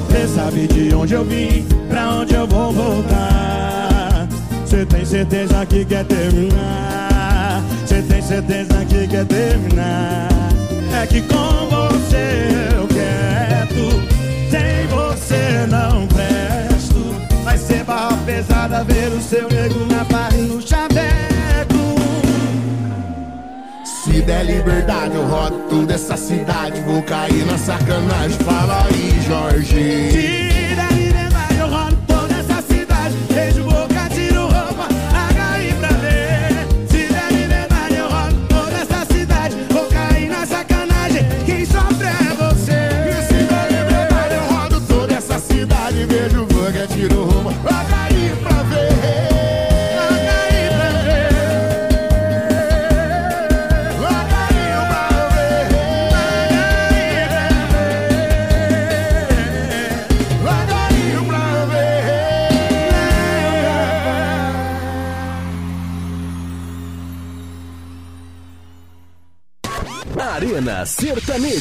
Você 0.07 0.27
sabe 0.27 0.67
de 0.67 0.95
onde 0.95 1.13
eu 1.13 1.23
vim, 1.23 1.67
pra 1.89 2.15
onde 2.15 2.33
eu 2.33 2.47
vou 2.47 2.71
voltar? 2.71 4.27
Você 4.65 4.85
tem 4.85 5.05
certeza 5.05 5.65
que 5.65 5.85
quer 5.85 6.05
terminar? 6.05 7.02
Você 7.93 8.01
tem 8.01 8.21
certeza 8.23 8.85
que 8.85 9.07
quer 9.07 9.23
terminar? 9.25 10.27
É 10.99 11.05
que 11.05 11.21
com 11.21 11.69
você 11.69 12.47
eu 12.75 12.87
quero, 12.87 13.91
sem 14.49 14.87
você 14.87 15.67
não 15.69 16.07
presto. 16.07 17.15
Vai 17.43 17.55
ser 17.55 17.83
barra 17.83 18.17
pesada 18.25 18.83
ver 18.83 19.09
o 19.09 19.21
seu 19.21 19.47
nego 19.47 19.85
na 19.85 20.03
barra 20.05 20.35
e 20.35 20.41
no 20.41 20.59
chaveco. 20.59 20.95
Se 23.85 24.23
der 24.23 24.43
liberdade, 24.43 25.13
eu 25.13 25.27
rodo 25.27 25.59
toda 25.69 25.93
essa 25.93 26.17
cidade. 26.17 26.81
Vou 26.81 27.03
cair 27.03 27.45
na 27.45 27.59
sacanagem. 27.59 28.39
Fala 28.39 28.87
aí, 28.87 29.21
Jorge. 29.27 30.42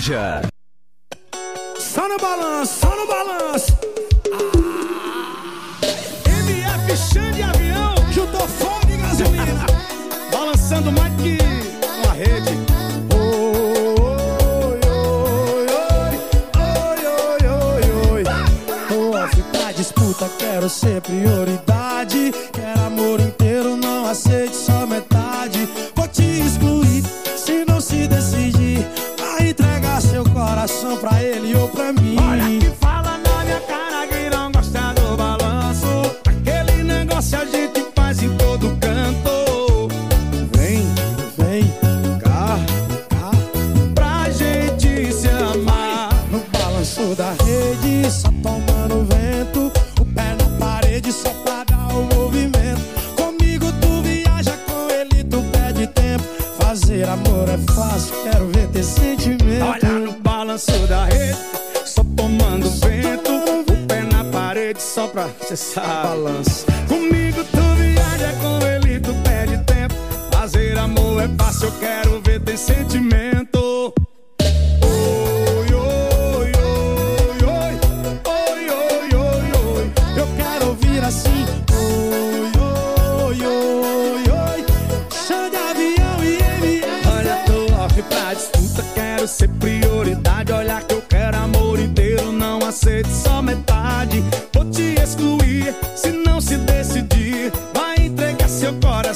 Georgia. 0.03 0.52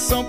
são 0.07 0.23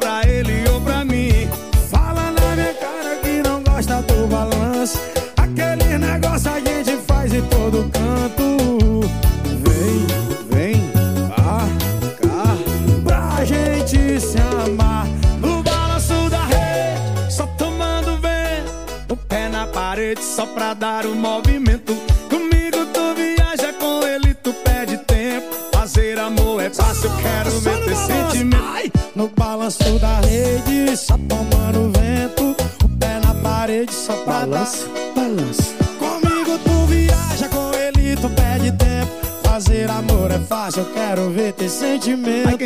sentimento. 41.69 42.56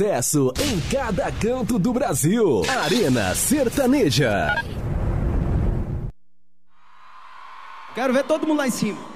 Sucesso 0.00 0.50
em 0.58 0.80
cada 0.88 1.30
canto 1.30 1.78
do 1.78 1.92
Brasil. 1.92 2.62
Arena 2.84 3.34
Sertaneja. 3.34 4.64
Quero 7.94 8.14
ver 8.14 8.24
todo 8.24 8.46
mundo 8.46 8.56
lá 8.58 8.66
em 8.66 8.70
cima. 8.70 9.09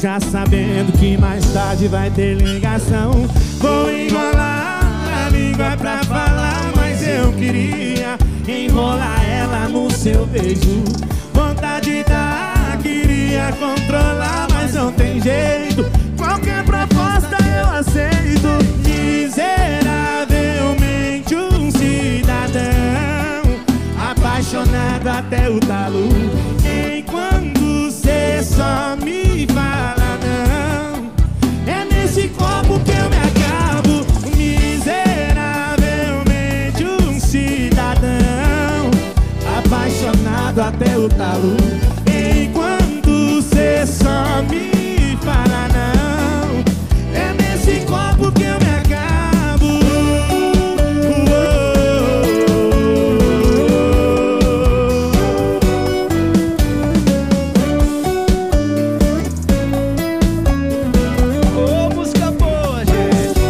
Já 0.00 0.18
sabendo 0.20 0.92
que 0.92 1.16
mais 1.16 1.44
tarde 1.52 1.88
vai 1.88 2.08
ter 2.10 2.34
ligação. 2.34 3.10
Vou 3.58 3.90
enrolar 3.90 5.26
a 5.26 5.30
língua 5.30 5.76
pra 5.76 6.04
falar, 6.04 6.70
mas 6.76 7.04
eu 7.06 7.32
queria 7.32 8.16
enrolar 8.46 9.20
ela 9.28 9.68
no 9.68 9.90
seu 9.90 10.24
beijo. 10.26 10.84
Vontade 11.32 12.04
da, 12.04 12.78
queria 12.80 13.52
controlar, 13.58 14.46
mas 14.52 14.74
não 14.74 14.92
tem 14.92 15.20
jeito. 15.20 15.84
Qualquer 16.16 16.62
proposta 16.64 17.36
eu 17.42 17.68
aceito. 17.68 18.46
Miseravelmente 18.86 21.34
um 21.34 21.72
cidadão 21.72 22.62
apaixonado 23.98 25.08
até 25.08 25.50
o 25.50 25.58
talo. 25.58 26.08
Enquanto 42.06 43.42
cê 43.42 43.86
só 43.86 44.42
me 44.50 45.16
fala 45.22 45.68
não, 45.72 46.62
é 47.14 47.32
nesse 47.34 47.80
copo 47.86 48.30
que 48.32 48.42
eu 48.44 48.58
me 48.60 48.70
acabo. 48.78 49.68
Ô, 61.56 61.94
música 61.94 62.30
boa, 62.32 62.84
gente. 62.84 63.40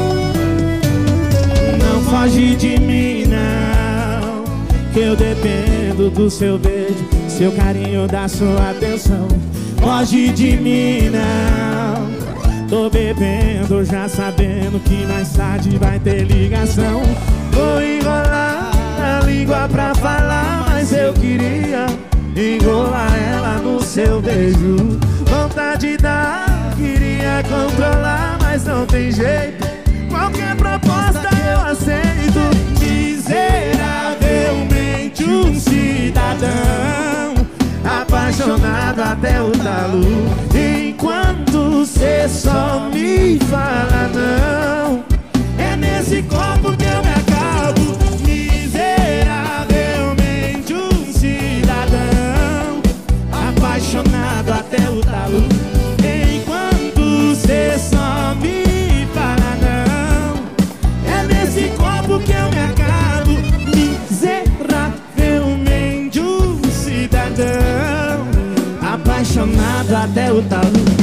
Não 1.82 2.02
foge 2.02 2.54
de 2.56 2.78
mim, 2.80 3.24
não. 3.26 4.44
Que 4.92 5.00
eu 5.00 5.16
dependo 5.16 6.10
do 6.10 6.30
seu 6.30 6.58
beijo, 6.58 6.67
seu 7.38 7.52
carinho, 7.52 8.08
da 8.08 8.26
sua 8.26 8.70
atenção. 8.70 9.28
Foge 9.80 10.32
de 10.32 10.56
mim, 10.56 11.08
não. 11.10 12.08
Tô 12.68 12.90
bebendo, 12.90 13.84
já 13.84 14.08
sabendo 14.08 14.80
que 14.80 15.06
mais 15.06 15.34
tarde 15.34 15.78
vai 15.78 16.00
ter 16.00 16.24
ligação. 16.24 17.00
Vou 17.52 17.80
enrolar 17.80 18.72
a 19.00 19.20
língua 19.24 19.68
pra 19.68 19.94
falar, 19.94 20.66
mas 20.68 20.92
eu 20.92 21.14
queria 21.14 21.86
enrolar 22.34 23.16
ela 23.16 23.58
no 23.58 23.80
seu 23.80 24.20
beijo. 24.20 24.98
Vontade 25.24 25.96
da, 25.96 26.44
queria 26.76 27.44
controlar, 27.48 28.36
mas 28.42 28.64
não 28.64 28.84
tem 28.84 29.12
jeito. 29.12 29.64
Qualquer 30.10 30.56
proposta 30.56 31.28
eu 31.48 31.60
aceito. 31.60 32.40
Miseravelmente 32.80 35.22
um 35.24 35.54
cidadão 35.54 37.07
apaixonado 38.38 39.02
até 39.02 39.42
o 39.42 39.50
talo. 39.50 40.04
Enquanto 40.54 41.84
cê 41.84 42.28
só 42.28 42.88
me 42.92 43.38
fala 43.40 44.08
não, 44.14 45.04
é 45.58 45.76
nesse 45.76 46.22
copo 46.22 46.77
até 70.10 70.32
o 70.32 70.42
talo. 70.42 70.97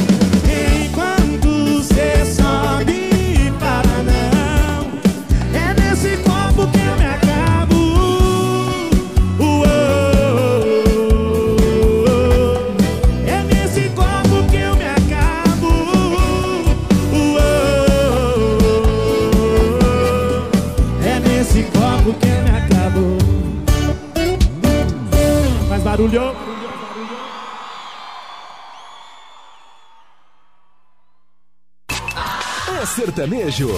Sertanejo. 33.26 33.68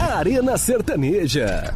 Arena 0.00 0.56
Sertaneja. 0.56 1.74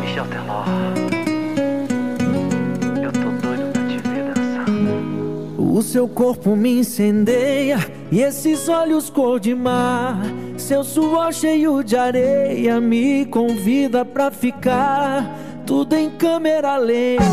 Michel 0.00 0.26
Teló. 0.26 0.64
Eu 3.02 3.12
tô 3.12 3.46
doido 3.46 3.72
pra 3.72 3.86
te 3.86 3.98
ver 3.98 4.34
dançando. 4.34 5.72
O 5.72 5.82
seu 5.82 6.08
corpo 6.08 6.56
me 6.56 6.80
incendeia 6.80 7.78
e 8.10 8.20
esses 8.20 8.68
olhos 8.68 9.08
cor 9.08 9.38
de 9.38 9.54
mar. 9.54 10.20
Seu 10.70 10.84
suor 10.84 11.32
cheio 11.34 11.82
de 11.82 11.96
areia 11.96 12.80
me 12.80 13.26
convida 13.26 14.04
pra 14.04 14.30
ficar. 14.30 15.36
Tudo 15.66 15.96
em 15.96 16.08
câmera 16.10 16.76
lenta. 16.76 17.24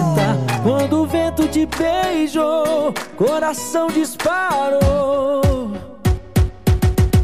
Quando 0.64 1.04
o 1.04 1.06
vento 1.06 1.48
te 1.48 1.68
beijou, 1.68 2.92
coração 3.16 3.90
disparou. 3.90 5.72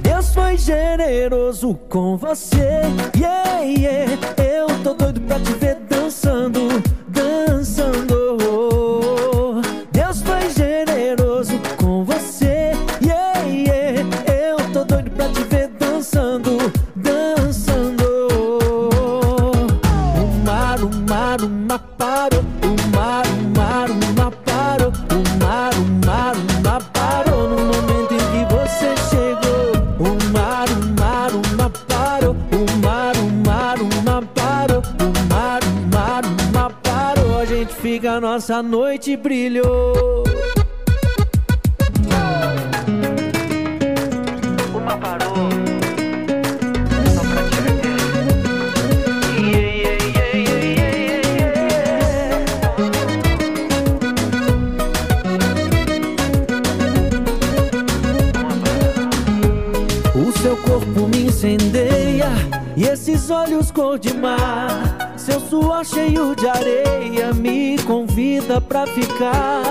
Deus 0.04 0.32
foi 0.32 0.56
generoso 0.56 1.74
com 1.90 2.16
você. 2.16 2.84
Yeah, 3.18 3.62
yeah. 3.62 4.14
Eu 4.38 4.73
nossa 38.44 38.62
noite 38.62 39.16
brilhou. 39.16 40.23
Ficar. 68.88 69.64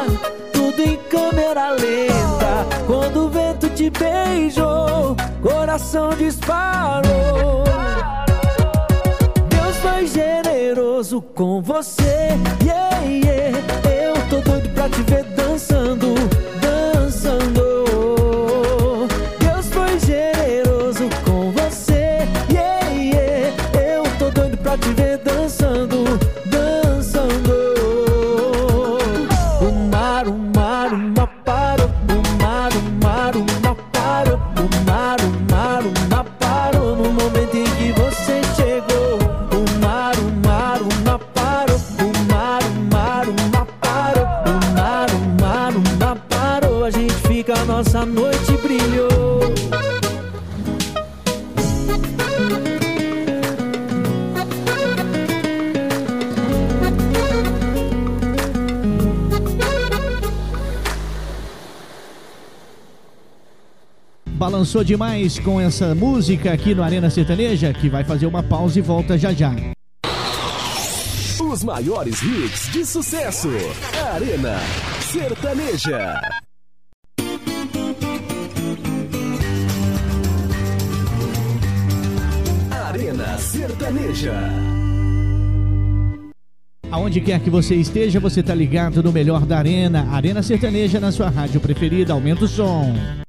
Tudo 0.52 0.80
em 0.80 0.96
câmera 1.08 1.70
lenta. 1.70 2.66
Quando 2.86 3.26
o 3.26 3.28
vento 3.28 3.68
te 3.70 3.90
beijou, 3.90 5.16
coração 5.42 6.10
disparou. 6.10 6.91
Balançou 64.72 64.84
demais 64.84 65.38
com 65.38 65.60
essa 65.60 65.94
música 65.94 66.50
aqui 66.50 66.74
no 66.74 66.82
Arena 66.82 67.10
Sertaneja, 67.10 67.74
que 67.74 67.90
vai 67.90 68.04
fazer 68.04 68.24
uma 68.24 68.42
pausa 68.42 68.78
e 68.78 68.82
volta 68.82 69.18
já 69.18 69.30
já. 69.30 69.54
Os 71.38 71.62
maiores 71.62 72.22
hits 72.22 72.72
de 72.72 72.82
sucesso. 72.86 73.50
Arena 74.14 74.58
Sertaneja. 75.00 76.20
Arena 82.70 83.36
Sertaneja. 83.36 84.40
Aonde 86.90 87.20
quer 87.20 87.40
que 87.40 87.50
você 87.50 87.74
esteja, 87.74 88.18
você 88.18 88.42
tá 88.42 88.54
ligado 88.54 89.02
no 89.02 89.12
melhor 89.12 89.44
da 89.44 89.58
Arena. 89.58 90.08
Arena 90.10 90.42
Sertaneja 90.42 90.98
na 90.98 91.12
sua 91.12 91.28
rádio 91.28 91.60
preferida. 91.60 92.14
Aumenta 92.14 92.46
o 92.46 92.48
som. 92.48 93.21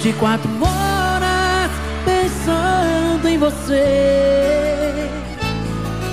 Vinte 0.00 0.16
e 0.16 0.18
quatro 0.18 0.50
horas 0.62 1.70
pensando 2.06 3.28
em 3.28 3.36
você. 3.36 5.10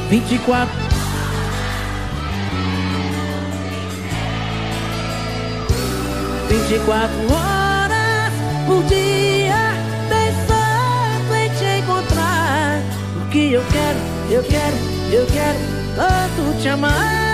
Vinte 0.09 0.35
e 0.35 0.39
quatro. 0.39 0.75
Vinte 6.49 6.75
e 6.75 6.79
quatro 6.85 7.33
horas 7.33 8.33
por 8.65 8.83
dia 8.83 9.55
pensando 10.09 11.33
em 11.33 11.49
te 11.51 11.79
encontrar. 11.79 12.81
O 13.21 13.29
que 13.29 13.53
eu 13.53 13.63
quero, 13.71 13.99
eu 14.29 14.43
quero, 14.43 14.75
eu 15.13 15.25
quero 15.27 15.59
tanto 15.95 16.61
te 16.61 16.67
amar. 16.67 17.26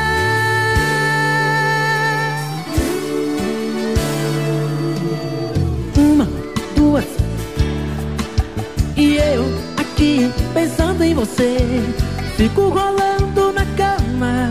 Pensando 10.54 11.04
em 11.04 11.14
você. 11.14 11.58
Fico 12.38 12.70
rolando 12.70 13.51
na 13.51 13.66
cama 13.76 14.49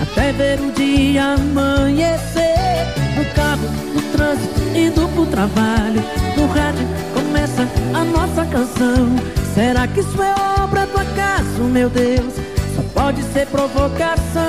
até 0.00 0.32
ver 0.32 0.60
o 0.60 0.72
dia 0.72 1.34
amanhecer. 1.34 2.86
No 3.16 3.24
carro, 3.34 3.68
no 3.94 4.02
trânsito, 4.12 4.60
indo 4.74 5.08
pro 5.08 5.26
trabalho. 5.26 6.02
No 6.36 6.46
rádio 6.46 6.88
começa 7.14 7.68
a 7.94 8.04
nossa 8.04 8.44
canção. 8.46 9.14
Será 9.54 9.86
que 9.86 10.00
isso 10.00 10.22
é 10.22 10.34
obra 10.62 10.86
do 10.86 10.98
acaso, 10.98 11.62
meu 11.62 11.88
Deus? 11.90 12.34
Só 12.74 12.82
pode 12.94 13.22
ser 13.32 13.46
provocação. 13.46 14.42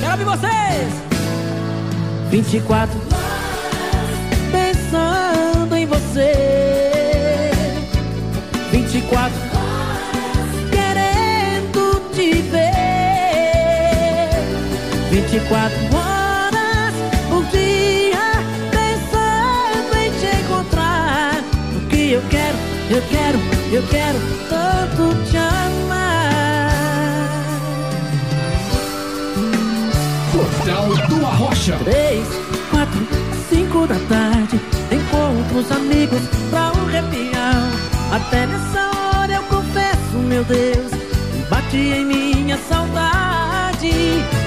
Quero 0.00 0.12
ouvir 0.12 0.24
vocês! 0.24 1.08
24 2.30 3.00
pensando 4.50 5.76
em 5.76 5.86
você. 5.86 6.47
24 8.82 9.36
horas 9.54 10.50
querendo 10.70 12.00
te 12.12 12.42
ver. 12.42 12.60
24 15.10 15.76
horas 15.96 16.94
por 17.28 17.44
dia 17.46 18.30
pensando 18.70 19.96
em 19.96 20.10
te 20.12 20.28
encontrar. 20.44 21.42
O 21.74 21.80
que 21.88 22.12
eu 22.12 22.22
quero, 22.30 22.56
eu 22.88 23.02
quero, 23.10 23.38
eu 23.72 23.82
quero 23.88 24.18
tanto 24.48 25.24
te 25.28 25.36
amar. 25.36 26.70
Portal 30.32 30.86
do 31.08 31.26
Arrocha. 31.26 31.76
Três, 31.82 32.26
quatro, 32.70 33.08
cinco 33.50 33.86
da 33.88 33.96
tarde 34.08 34.60
Encontro 34.92 35.58
os 35.58 35.72
amigos 35.72 36.20
pra 36.50 36.72
um 36.72 36.86
repião 36.86 37.67
Até 38.10 38.46
nessa 38.46 38.90
hora 39.18 39.32
eu 39.32 39.42
confesso, 39.44 40.18
meu 40.18 40.44
Deus 40.44 40.98
Bate 41.48 41.76
em 41.76 42.04
minha 42.04 42.58
saudade. 42.68 43.88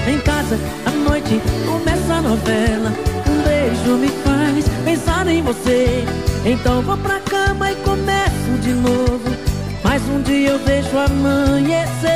Em 0.06 0.20
casa, 0.20 0.58
à 0.86 0.90
noite, 0.90 1.40
começa 1.66 2.14
a 2.14 2.22
novela. 2.22 2.92
Um 3.28 3.42
beijo 3.42 3.96
me 3.98 4.08
faz 4.22 4.68
pensar 4.84 5.26
em 5.26 5.42
você. 5.42 6.04
Então 6.44 6.82
vou 6.82 6.96
pra 6.98 7.18
cama 7.20 7.72
e 7.72 7.76
começo 7.76 8.58
de 8.60 8.72
novo. 8.72 9.36
Mais 9.82 10.02
um 10.08 10.22
dia 10.22 10.50
eu 10.50 10.58
deixo 10.60 10.96
amanhecer. 10.96 12.10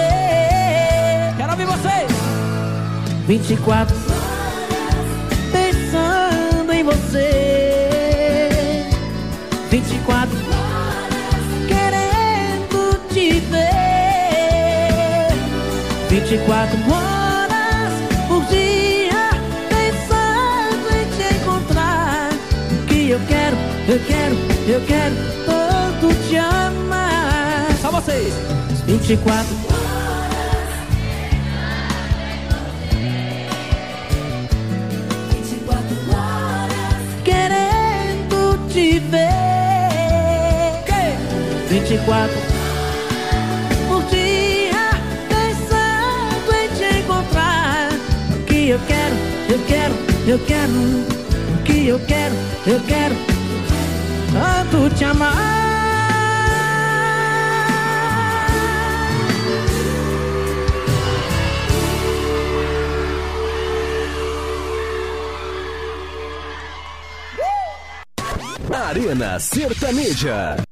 Quero 1.36 1.50
ouvir 1.50 1.66
vocês! 1.66 2.10
24 3.26 3.96
pensando 5.52 6.72
em 6.72 6.84
você. 6.84 7.45
24 16.36 16.78
horas 16.92 17.92
por 18.28 18.44
dia 18.46 19.30
pensando 19.70 20.86
em 20.94 21.08
te 21.16 21.34
encontrar. 21.34 22.30
O 22.82 22.86
que 22.86 23.10
eu 23.10 23.20
quero, 23.26 23.56
eu 23.88 23.98
quero, 24.06 24.36
eu 24.68 24.80
quero 24.86 25.14
tanto 25.46 26.28
te 26.28 26.36
amar. 26.36 27.68
Só 27.80 27.90
vocês. 27.90 28.34
24 28.86 29.56
querendo 37.24 38.68
te 38.68 38.98
ver. 38.98 39.26
24 41.68 42.40
por 42.40 42.55
Eu 50.26 50.40
quero 50.40 50.72
o 50.72 51.62
que 51.62 51.86
eu 51.86 52.00
quero, 52.00 52.34
eu 52.66 52.80
quero 52.80 53.14
tanto 54.32 54.94
te 54.96 55.04
amar. 55.04 55.56
Arena 68.88 69.38
Sertaneja. 69.38 70.65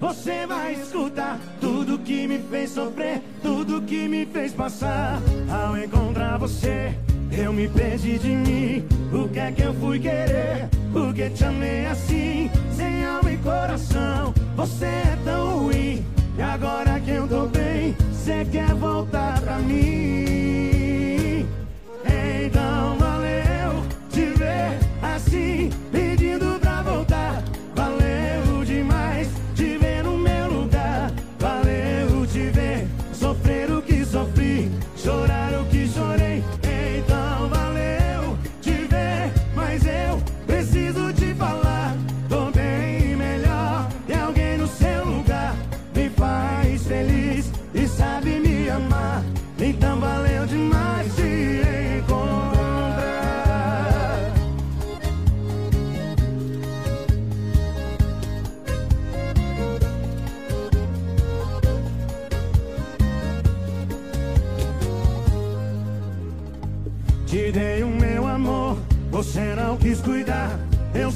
Você 0.00 0.46
vai 0.46 0.74
escutar 0.74 1.38
tudo 1.60 1.98
que 1.98 2.26
me 2.26 2.38
fez 2.38 2.70
sofrer, 2.70 3.20
tudo 3.42 3.82
que 3.82 4.08
me 4.08 4.26
fez 4.26 4.52
passar. 4.52 5.20
Ao 5.50 5.76
encontrar 5.76 6.38
você, 6.38 6.94
eu 7.30 7.52
me 7.52 7.68
perdi 7.68 8.18
de 8.18 8.28
mim. 8.28 8.84
O 9.12 9.28
que 9.28 9.38
é 9.38 9.52
que 9.52 9.62
eu 9.62 9.74
fui 9.74 9.98
querer? 9.98 10.68
Por 10.92 11.12
que 11.12 11.30
te 11.30 11.44
amei 11.44 11.86
assim, 11.86 12.50
sem 12.72 13.04
alma 13.04 13.32
e 13.32 13.36
coração? 13.38 14.34
Você 14.56 14.86
é 14.86 15.18
tão 15.24 15.58
ruim. 15.60 16.04
E 16.36 16.42
agora 16.42 17.00
que 17.00 17.10
eu 17.10 17.26
tô 17.26 17.46
bem, 17.46 17.96
você 18.12 18.44
quer 18.44 18.72
voltar 18.74 19.40
pra 19.40 19.58
mim? 19.58 21.46
Então 22.04 22.96
valeu 22.98 23.82
te 24.10 24.26
ver 24.38 24.78
assim, 25.02 25.70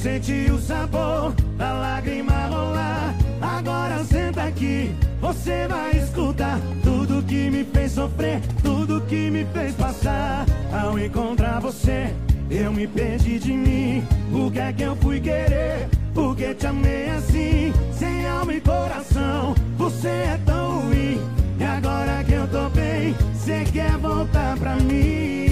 Senti 0.03 0.50
o 0.50 0.59
sabor 0.59 1.32
da 1.57 1.74
lágrima 1.74 2.46
rolar. 2.48 3.14
Agora 3.40 4.03
senta 4.03 4.42
aqui, 4.42 4.92
você 5.20 5.68
vai 5.68 5.92
escutar 5.92 6.59
tudo 6.82 7.22
que 7.22 7.48
me 7.48 7.62
fez 7.62 7.92
sofrer, 7.92 8.40
tudo 8.64 9.00
que 9.03 9.30
me 9.30 9.44
fez 9.53 9.72
passar. 9.76 10.44
Ao 10.72 10.98
encontrar 10.98 11.61
você, 11.61 12.12
eu 12.50 12.72
me 12.72 12.84
perdi 12.88 13.38
de 13.38 13.53
mim. 13.53 14.05
O 14.32 14.50
que 14.50 14.59
é 14.59 14.72
que 14.72 14.82
eu 14.82 14.96
fui 14.96 15.20
querer? 15.20 15.88
Porque 16.12 16.53
te 16.53 16.66
amei 16.66 17.09
assim, 17.11 17.72
sem 17.92 18.26
alma 18.26 18.55
e 18.55 18.61
coração. 18.61 19.55
Você 19.78 20.09
é 20.09 20.40
tão 20.44 20.80
ruim. 20.80 21.20
E 21.61 21.62
agora 21.62 22.24
que 22.24 22.32
eu 22.32 22.48
tô 22.48 22.68
bem, 22.70 23.14
você 23.32 23.64
quer 23.72 23.96
voltar 23.98 24.59
pra 24.59 24.74
mim? 24.74 25.51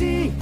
Assim, 0.00 0.32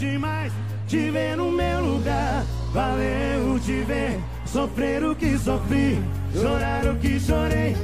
demais 0.00 0.50
te 0.88 1.10
ver 1.10 1.36
no 1.36 1.52
meu 1.52 1.84
lugar. 1.84 2.42
Valeu 2.72 3.60
te 3.60 3.82
ver 3.82 4.18
sofrer 4.46 5.04
o 5.04 5.14
que 5.14 5.38
sofri, 5.38 6.02
chorar 6.34 6.86
o 6.86 6.96
que 6.96 7.20
chorei. 7.20 7.76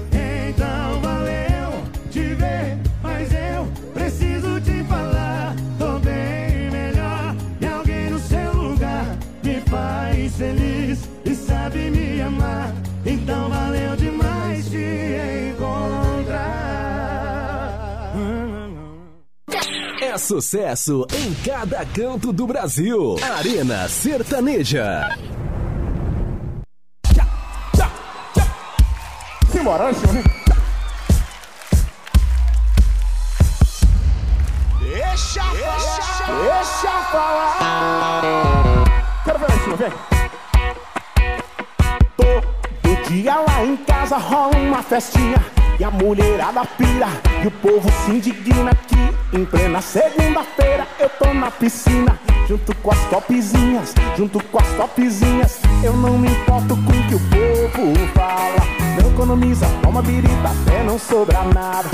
Então 0.48 1.00
valeu 1.00 1.84
te 2.10 2.34
ver, 2.34 2.78
mas 3.02 3.28
eu 3.32 3.66
preciso 3.92 4.60
te 4.60 4.82
falar. 4.84 5.54
Tô 5.78 5.98
bem 5.98 6.70
melhor 6.70 7.36
e 7.60 7.66
alguém 7.66 8.10
no 8.10 8.18
seu 8.18 8.52
lugar 8.54 9.04
me 9.44 9.60
faz 9.60 10.36
feliz 10.36 11.08
e 11.24 11.34
sabe 11.34 11.90
me 11.90 12.20
amar. 12.22 12.72
Então 13.04 13.48
valeu 13.50 13.94
demais 13.96 14.36
É 20.16 20.18
sucesso 20.18 21.06
em 21.12 21.34
cada 21.44 21.84
canto 21.84 22.32
do 22.32 22.46
Brasil. 22.46 23.16
Arena 23.36 23.86
Sertaneja. 23.86 25.14
Simbora, 29.52 29.88
né, 29.88 29.92
senhor? 29.92 30.24
Deixa 34.80 35.42
falar. 35.42 36.44
Deixa 36.44 36.92
falar. 37.12 38.22
Quero 39.22 39.38
ver, 39.38 39.50
senhor, 39.52 39.76
vem. 39.76 39.92
Todo 42.16 43.10
dia 43.10 43.34
lá 43.34 43.64
em 43.66 43.76
casa 43.76 44.16
rola 44.16 44.56
uma 44.56 44.82
festinha 44.82 45.65
E 45.79 45.85
a 45.85 45.91
mulherada 45.91 46.64
pira. 46.79 47.09
E 47.43 47.47
o 47.47 47.51
povo 47.51 47.89
se 48.05 48.12
indigna 48.12 48.74
que 48.74 49.37
Em 49.37 49.45
plena 49.45 49.81
segunda-feira 49.81 50.87
eu 50.99 51.09
tô 51.11 51.33
na 51.35 51.51
piscina. 51.51 52.18
Junto 52.49 52.74
com 52.77 52.93
as 52.93 53.05
topzinhas 53.11 53.95
Junto 54.16 54.43
com 54.45 54.59
as 54.59 54.68
topzinhas. 54.68 55.61
Eu 55.83 55.93
não 55.95 56.18
me 56.18 56.29
importo 56.29 56.77
com 56.77 56.93
o 56.93 57.09
que 57.09 57.14
o 57.14 57.20
povo 57.20 58.09
fala. 58.14 58.57
Não 59.01 59.11
economiza, 59.11 59.66
toma 59.83 60.01
birita 60.01 60.49
até 60.49 60.83
não 60.83 60.99
sobra 60.99 61.43
nada. 61.45 61.89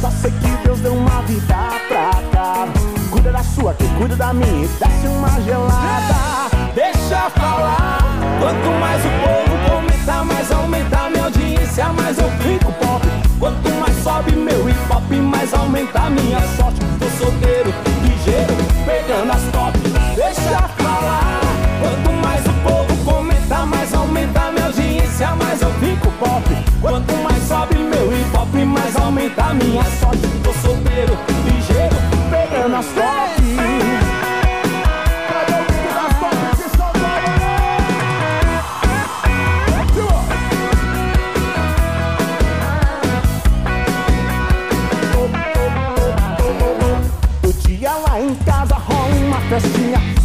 Só 0.00 0.10
sei 0.10 0.32
que 0.32 0.48
Deus 0.64 0.80
deu 0.80 0.94
uma 0.94 1.22
vida 1.22 1.54
pra 1.86 2.10
cada 2.32 2.66
Cuida 3.10 3.30
da 3.30 3.42
sua, 3.44 3.74
que 3.74 3.86
cuida 3.98 4.16
da 4.16 4.32
minha 4.32 4.64
E 4.64 4.66
desce 4.66 5.06
uma 5.06 5.40
gelada. 5.42 6.50
Deixa 6.74 7.30
falar. 7.30 7.98
Quanto 8.40 8.80
mais 8.80 9.00
o 9.04 9.08
povo 9.22 9.70
comenta, 9.70 10.24
mais 10.24 10.50
aumenta 10.50 11.10
minha 11.10 11.24
audiência, 11.24 11.92
mais 11.92 12.18
eu 12.18 12.28
fico 12.40 12.72
pop. 12.72 13.11
Quanto 13.42 13.68
mais 13.70 14.04
sobe 14.04 14.36
meu 14.36 14.68
hip 14.68 14.78
hop, 14.88 15.10
mais 15.10 15.52
aumenta 15.52 16.08
minha 16.10 16.38
sorte. 16.56 16.78
Tô 17.00 17.24
solteiro, 17.24 17.74
ligeiro, 18.04 18.54
pegando 18.86 19.32
as 19.32 19.42
top. 19.50 19.76
Deixa 20.14 20.68
falar. 20.78 21.40
Quanto 21.80 22.12
mais 22.22 22.46
o 22.46 22.52
povo 22.62 23.04
comenta, 23.04 23.66
mais 23.66 23.92
aumenta 23.94 24.52
minha 24.52 24.66
audiência, 24.66 25.34
mais 25.34 25.60
eu 25.60 25.72
fico 25.80 26.08
pop. 26.20 26.44
Quanto 26.80 27.12
mais 27.14 27.42
sobe 27.48 27.78
meu 27.78 28.12
hip 28.12 28.30
hop, 28.32 28.54
mais 28.64 28.94
aumenta 28.94 29.54
minha 29.54 29.82
sorte. 29.98 30.22
Tô 30.44 30.52
solteiro, 30.64 31.18
ligeiro, 31.44 31.96
pegando 32.30 32.76
as 32.76 32.86
top. 32.86 33.41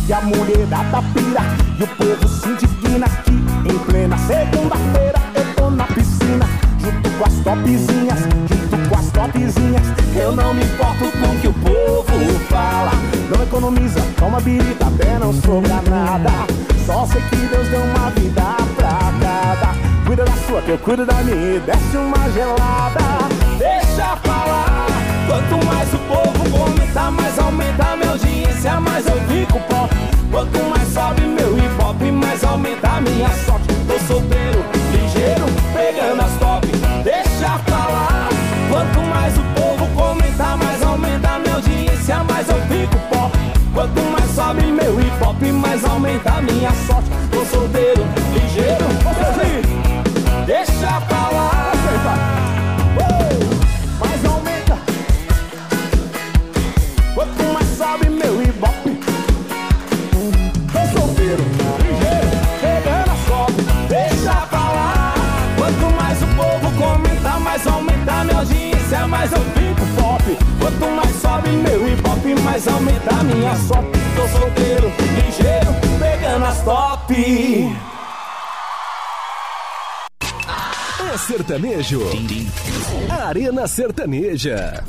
E 0.08 0.14
a 0.14 0.22
mulherada 0.22 1.04
pira 1.14 1.42
E 1.78 1.84
o 1.84 1.88
povo 1.88 2.28
se 2.30 2.48
indigna 2.48 3.08
que 3.26 3.32
Em 3.70 3.78
plena 3.80 4.18
segunda-feira 4.20 5.22
eu 5.36 5.56
tô 5.56 5.70
na 5.70 5.84
piscina 5.86 6.48
Junto 6.80 7.10
com 7.12 7.26
as 7.26 7.34
topzinhas 7.40 8.20
Junto 8.20 8.90
com 8.90 8.96
as 8.96 9.12
topzinhas 9.12 9.88
Eu 10.16 10.32
não 10.32 10.54
me 10.54 10.64
importo 10.64 11.12
com 11.12 11.28
o 11.28 11.40
que 11.42 11.48
o 11.50 11.54
povo 11.54 12.40
fala 12.50 12.92
Não 13.36 13.44
economiza, 13.44 14.02
toma 14.18 14.40
birita 14.40 14.88
até 14.88 15.20
não 15.20 15.34
sobra 15.34 15.82
nada 15.90 16.32
Só 16.86 17.06
sei 17.06 17.22
que 17.30 17.36
Deus 17.36 17.68
deu 17.68 17.82
uma 17.82 18.10
vida 18.12 18.44
pra 18.78 19.12
cada 19.20 19.88
cuida 20.08 20.24
da 20.24 20.32
sua, 20.48 20.62
que 20.62 20.70
eu 20.72 20.78
cuido 20.78 21.06
da 21.06 21.16
minha 21.16 21.58
e 21.58 21.60
desce 21.60 21.98
uma 21.98 22.32
gelada. 22.32 23.28
Deixa 23.60 24.16
falar. 24.24 24.88
Quanto 25.28 25.66
mais 25.66 25.94
o 25.94 25.98
povo 25.98 26.50
comenta, 26.50 27.12
mais 27.12 27.38
aumenta 27.38 27.96
minha 27.98 28.07
audiência, 28.58 28.80
mais 28.80 29.06
eu 29.06 29.20
fico 29.28 29.60
pop. 29.62 29.96
Quanto 30.32 30.64
mais 30.64 30.88
sobe 30.94 31.22
meu 31.22 31.58
hip 31.58 31.82
hop, 31.82 32.02
mais 32.12 32.44
aumenta 32.44 32.88
a 32.88 33.02
minha 33.02 33.30
sorte. 33.30 33.68
Tô 33.88 34.00
solteiro, 34.08 34.66
ligeiro, 34.92 35.46
pegando 35.74 36.22
as 36.22 36.34
top. 36.40 36.68
Deixa 37.04 37.58
falar. 37.60 38.30
Quanto 38.70 39.00
mais 39.08 39.38
o 39.38 39.44
povo 39.56 39.88
comenta, 39.96 40.58
mais 40.58 40.82
aumenta 40.84 41.40
minha 41.40 41.56
audiência, 41.56 42.24
mais 42.30 42.50
eu 42.50 42.60
fico 42.62 42.98
pop. 43.10 43.38
Quanto 43.74 44.02
mais 44.12 44.32
sobe 44.32 44.66
meu 44.66 45.00
hip 45.00 45.24
hop, 45.24 45.42
mais 45.54 45.86
aumenta 45.86 46.32
a 46.32 46.42
minha 46.42 46.72
sorte. 46.88 47.27
Quanto 70.68 70.92
mais 70.92 71.16
sobe 71.22 71.50
meu 71.50 71.88
hip 71.88 72.02
hop, 72.06 72.44
mais 72.44 72.68
aumenta 72.68 73.16
a 73.16 73.24
minha 73.24 73.56
sorte. 73.56 73.90
Tô 74.18 74.28
solteiro, 74.38 74.92
ligeiro, 75.16 75.74
pegando 75.98 76.44
as 76.44 76.62
top. 76.62 77.14
É 81.14 81.18
sertanejo. 81.18 82.02
Arena 83.10 83.66
Sertaneja. 83.66 84.84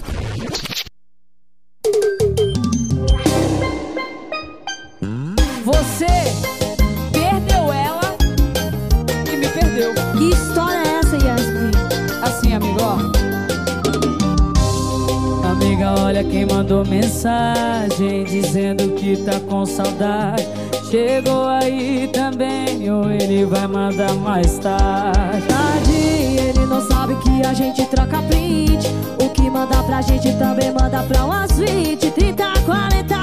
Mandou 16.59 16.85
mensagem 16.85 18.25
dizendo 18.25 18.93
que 18.97 19.17
tá 19.19 19.39
com 19.49 19.65
saudade. 19.65 20.45
Chegou 20.91 21.47
aí 21.47 22.11
também, 22.13 22.91
ou 22.91 23.09
ele 23.09 23.45
vai 23.45 23.69
mandar 23.69 24.13
mais 24.15 24.59
tarde. 24.59 25.47
Tarde, 25.47 25.93
ele 25.93 26.67
não 26.67 26.81
sabe 26.81 27.15
que 27.23 27.47
a 27.47 27.55
gente 27.55 27.85
troca 27.87 28.21
print. 28.23 28.89
O 29.23 29.29
que 29.31 29.49
manda 29.49 29.81
pra 29.85 30.03
gente 30.03 30.33
também 30.37 30.73
manda 30.73 31.01
pra 31.05 31.27
umas 31.27 31.53
20, 31.53 32.11
30, 32.11 32.45
40, 32.67 33.18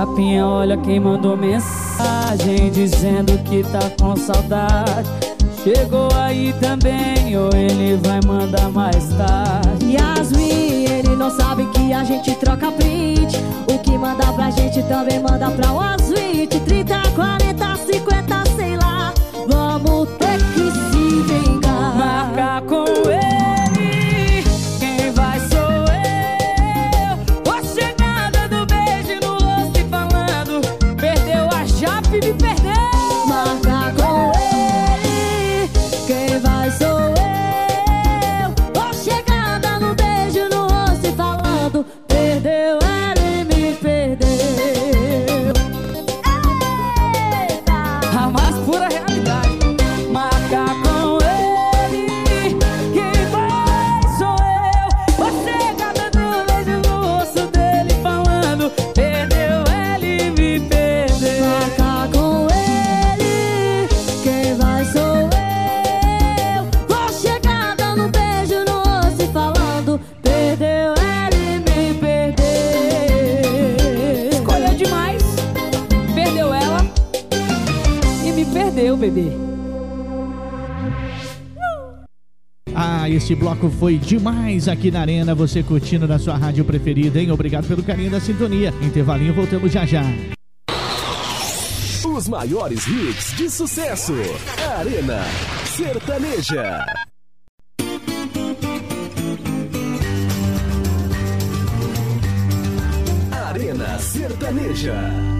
Japinha, 0.00 0.46
olha 0.46 0.78
quem 0.78 0.98
mandou 0.98 1.36
mensagem 1.36 2.70
dizendo 2.70 3.36
que 3.44 3.62
tá 3.64 3.80
com 4.00 4.16
saudade. 4.16 5.10
Chegou 5.62 6.08
aí 6.14 6.54
também, 6.54 7.36
ou 7.36 7.50
ele 7.52 7.98
vai 7.98 8.18
mandar 8.26 8.70
mais 8.70 9.10
tarde. 9.12 9.92
Yasmin, 9.92 10.86
ele 10.86 11.14
não 11.16 11.28
sabe 11.28 11.66
que 11.66 11.92
a 11.92 12.02
gente 12.02 12.34
troca 12.36 12.72
print. 12.72 13.36
O 13.70 13.78
que 13.80 13.98
manda 13.98 14.24
pra 14.32 14.50
gente 14.50 14.82
também 14.84 15.20
manda 15.20 15.50
pra 15.50 15.70
umas 15.70 16.08
20, 16.08 16.60
30, 16.60 16.94
40, 17.14 17.76
50, 17.76 18.49
esse 83.30 83.36
bloco 83.36 83.70
foi 83.70 83.96
demais 83.96 84.66
aqui 84.66 84.90
na 84.90 85.02
Arena. 85.02 85.36
Você 85.36 85.62
curtindo 85.62 86.08
na 86.08 86.18
sua 86.18 86.36
rádio 86.36 86.64
preferida, 86.64 87.20
hein? 87.20 87.30
Obrigado 87.30 87.68
pelo 87.68 87.80
carinho 87.80 88.10
da 88.10 88.18
sintonia. 88.18 88.74
Intervalinho, 88.82 89.32
voltamos 89.32 89.70
já 89.70 89.86
já. 89.86 90.02
Os 92.04 92.26
maiores 92.26 92.84
hits 92.88 93.36
de 93.36 93.48
sucesso. 93.48 94.14
Arena 94.78 95.22
Sertaneja. 95.64 96.84
Arena 103.30 103.98
Sertaneja. 104.00 105.39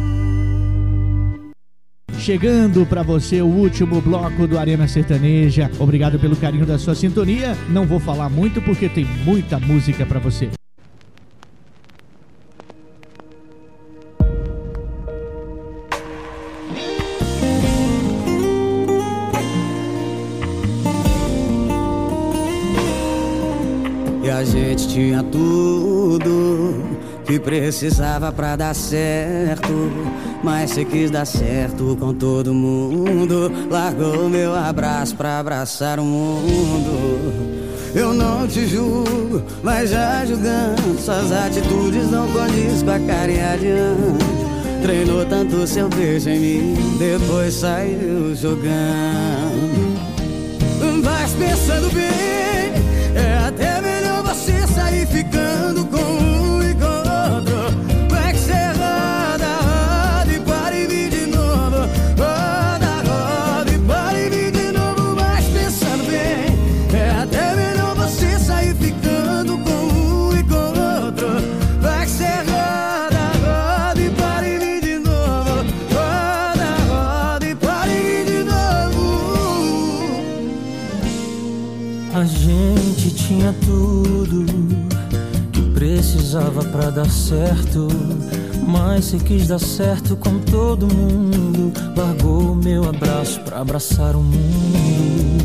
Chegando 2.20 2.84
pra 2.84 3.02
você 3.02 3.40
o 3.40 3.46
último 3.46 3.98
bloco 3.98 4.46
do 4.46 4.58
Arena 4.58 4.86
Sertaneja. 4.86 5.70
Obrigado 5.78 6.18
pelo 6.18 6.36
carinho 6.36 6.66
da 6.66 6.78
sua 6.78 6.94
sintonia. 6.94 7.56
Não 7.70 7.86
vou 7.86 7.98
falar 7.98 8.28
muito 8.28 8.60
porque 8.60 8.90
tem 8.90 9.06
muita 9.24 9.58
música 9.58 10.04
pra 10.04 10.20
você. 10.20 10.50
E 24.22 24.30
a 24.30 24.44
gente 24.44 24.88
tinha 24.88 25.22
tudo 25.22 25.89
que 27.30 27.38
precisava 27.38 28.32
pra 28.32 28.56
dar 28.56 28.74
certo. 28.74 29.68
Mas 30.42 30.70
você 30.70 30.84
quis 30.84 31.12
dar 31.12 31.24
certo 31.24 31.96
com 32.00 32.12
todo 32.12 32.52
mundo. 32.52 33.52
Largou 33.70 34.28
meu 34.28 34.52
abraço 34.52 35.14
pra 35.14 35.38
abraçar 35.38 36.00
o 36.00 36.04
mundo. 36.04 37.60
Eu 37.94 38.12
não 38.12 38.48
te 38.48 38.66
julgo, 38.66 39.44
mas 39.62 39.90
já 39.90 40.26
julgando. 40.26 40.98
Suas 40.98 41.30
atitudes 41.30 42.10
não 42.10 42.26
condiz 42.32 42.82
com 42.82 42.90
a 42.90 42.98
carinha. 42.98 43.56
Treinou 44.82 45.24
tanto 45.26 45.64
seu 45.68 45.88
beijo 45.88 46.30
em 46.30 46.40
mim, 46.40 46.96
depois 46.98 47.54
saiu 47.54 48.34
jogando. 48.34 48.70
Mas 51.04 51.32
pensando 51.34 51.92
bem, 51.94 52.49
precisava 86.30 86.62
pra 86.66 86.90
dar 86.90 87.10
certo. 87.10 87.88
Mas 88.64 89.06
se 89.06 89.18
quis 89.18 89.48
dar 89.48 89.58
certo 89.58 90.16
com 90.16 90.38
todo 90.38 90.86
mundo, 90.86 91.72
largou 91.96 92.54
meu 92.54 92.88
abraço 92.88 93.40
pra 93.40 93.60
abraçar 93.60 94.14
o 94.14 94.22
mundo. 94.22 95.44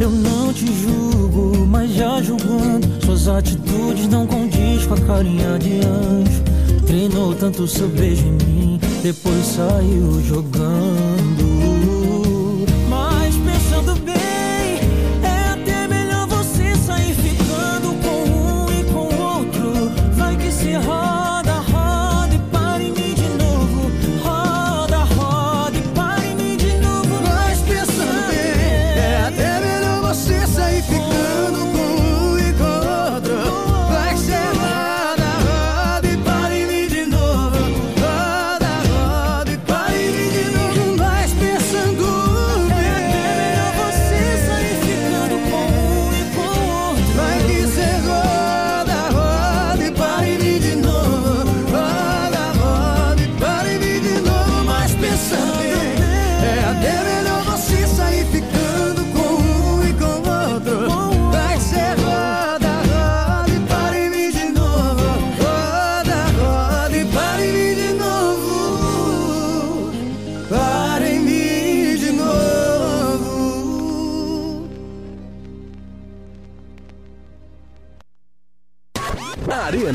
Eu 0.00 0.08
não 0.08 0.50
te 0.50 0.64
julgo, 0.66 1.66
mas 1.66 1.92
já 1.92 2.22
julgando 2.22 2.86
Suas 3.04 3.26
atitudes 3.26 4.08
não 4.08 4.26
condiz 4.28 4.86
com 4.86 4.94
a 4.94 5.00
carinha 5.00 5.58
de 5.58 5.80
anjo 5.84 6.42
Treinou 6.86 7.34
tanto 7.34 7.66
seu 7.66 7.88
beijo 7.88 8.24
em 8.24 8.30
mim 8.46 8.80
Depois 9.02 9.44
saiu 9.44 10.22
jogando 10.22 11.17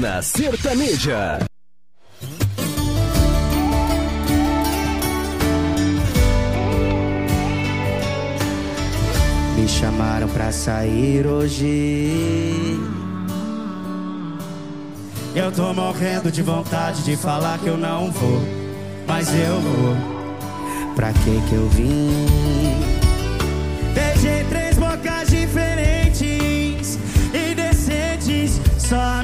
Arena 0.04 0.22
Sertaneja. 0.22 1.40
Me 9.56 9.68
chamaram 9.68 10.28
pra 10.28 10.52
sair 10.52 11.26
hoje. 11.26 12.80
Eu 15.34 15.52
tô 15.52 15.74
morrendo 15.74 16.30
de 16.30 16.42
vontade 16.42 17.04
de 17.04 17.16
falar 17.16 17.58
que 17.60 17.68
eu 17.68 17.78
não 17.78 18.12
vou, 18.12 18.42
mas 19.08 19.30
eu 19.34 19.60
vou. 19.62 19.96
Pra 20.96 21.14
que 21.14 21.42
que 21.50 21.56
eu 21.56 21.70
vim? 21.70 22.12
Beijei 23.94 24.44
três 24.50 24.78
bocas 24.78 25.30
diferentes 25.30 27.00
e 27.34 27.56
decentes, 27.56 28.60
só 28.78 29.23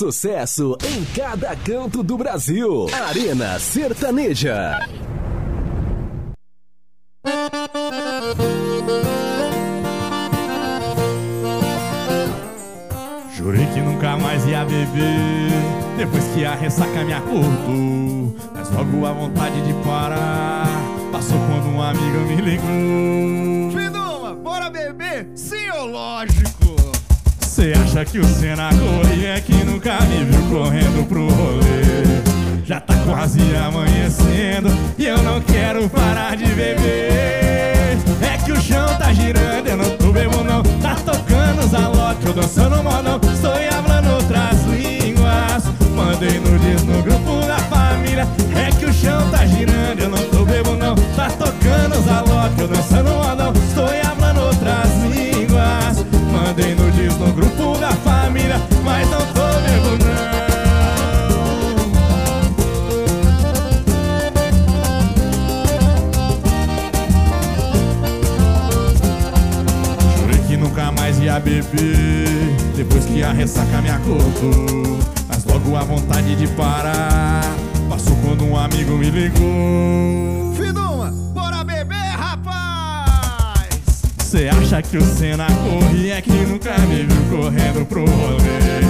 sucesso 0.00 0.78
em 0.82 1.04
cada 1.14 1.54
canto 1.54 2.02
do 2.02 2.16
Brasil. 2.16 2.86
Arena 3.06 3.58
Sertaneja. 3.58 4.80
Jurei 13.36 13.66
que 13.74 13.82
nunca 13.82 14.16
mais 14.16 14.46
ia 14.46 14.64
beber 14.64 15.50
Depois 15.98 16.24
que 16.28 16.46
a 16.46 16.54
ressaca 16.54 17.04
me 17.04 17.12
acordou 17.12 18.36
Mas 18.54 18.70
logo 18.70 19.04
a 19.04 19.12
vontade 19.12 19.60
de 19.66 19.74
parar 19.84 20.66
Passou 21.12 21.38
quando 21.46 21.74
um 21.74 21.82
amigo 21.82 22.18
me 22.20 22.36
ligou 22.36 23.78
Fiduma, 23.78 24.34
bora 24.34 24.70
beber? 24.70 25.30
Sim 25.34 25.68
ou 25.78 25.86
lógico? 25.86 26.59
Você 27.60 27.74
acha 27.74 28.06
que 28.06 28.18
o 28.18 28.24
Senna 28.24 28.70
corre 28.70 29.26
é 29.26 29.38
que 29.38 29.52
nunca 29.52 30.00
me 30.06 30.24
viu 30.24 30.42
correndo 30.48 31.06
pro 31.06 31.28
rolê? 31.28 32.64
Já 32.64 32.80
tá 32.80 32.94
quase 33.04 33.38
amanhecendo 33.54 34.70
e 34.96 35.04
eu 35.04 35.18
não 35.18 35.42
quero 35.42 35.86
parar 35.90 36.38
de 36.38 36.46
beber. 36.46 37.98
É 38.22 38.38
que 38.42 38.50
o 38.50 38.58
chão 38.62 38.86
tá 38.96 39.12
girando, 39.12 39.66
eu 39.66 39.76
não 39.76 39.90
tô 39.98 40.10
bebo 40.10 40.42
não. 40.42 40.62
Tá 40.80 40.94
tocando 41.04 41.62
os 41.62 41.74
alocos, 41.74 42.24
eu 42.24 42.32
dançando 42.32 42.82
modão 42.82 43.20
Estou 43.30 43.52
falando 43.52 44.14
outras 44.14 44.64
línguas. 44.64 45.64
Mandei 45.94 46.40
nudes 46.40 46.82
no 46.84 47.02
grupo 47.02 47.46
da 47.46 47.58
família. 47.58 48.26
É 48.56 48.70
que 48.70 48.86
o 48.86 48.92
chão 48.94 49.30
tá 49.30 49.44
girando, 49.44 50.00
eu 50.00 50.08
não 50.08 50.30
tô 50.30 50.46
bebo 50.46 50.76
não. 50.76 50.94
Tá 51.14 51.28
tocando 51.28 51.98
os 51.98 52.08
alocos, 52.08 52.58
eu 52.58 52.68
dançando 52.68 53.10
modão 53.10 53.52
Estou 53.52 53.86
falando 54.30 54.46
outras 54.46 54.88
línguas. 55.14 56.06
Mandei 56.32 56.74
mas 58.84 59.08
não 59.10 59.18
tô 59.18 59.40
bebo 59.64 60.04
não. 60.04 60.30
Jurei 70.18 70.38
que 70.46 70.56
nunca 70.56 70.90
mais 70.92 71.18
ia 71.20 71.38
beber 71.38 72.56
Depois 72.76 73.04
que 73.04 73.22
a 73.22 73.32
ressaca 73.32 73.80
me 73.80 73.90
acordou. 73.90 74.98
Mas 75.28 75.44
logo 75.44 75.76
a 75.76 75.84
vontade 75.84 76.34
de 76.36 76.46
parar 76.48 77.42
Passou 77.88 78.16
quando 78.24 78.44
um 78.44 78.56
amigo 78.56 78.92
me 78.92 79.10
ligou. 79.10 80.49
Cê 84.30 84.48
acha 84.48 84.80
que 84.80 84.96
o 84.96 85.04
Senna 85.04 85.48
corre? 85.48 86.12
É 86.12 86.20
que 86.20 86.30
nunca 86.30 86.78
me 86.86 87.02
viu 87.02 87.36
correndo 87.36 87.84
pro 87.84 88.04
rolê. 88.04 88.80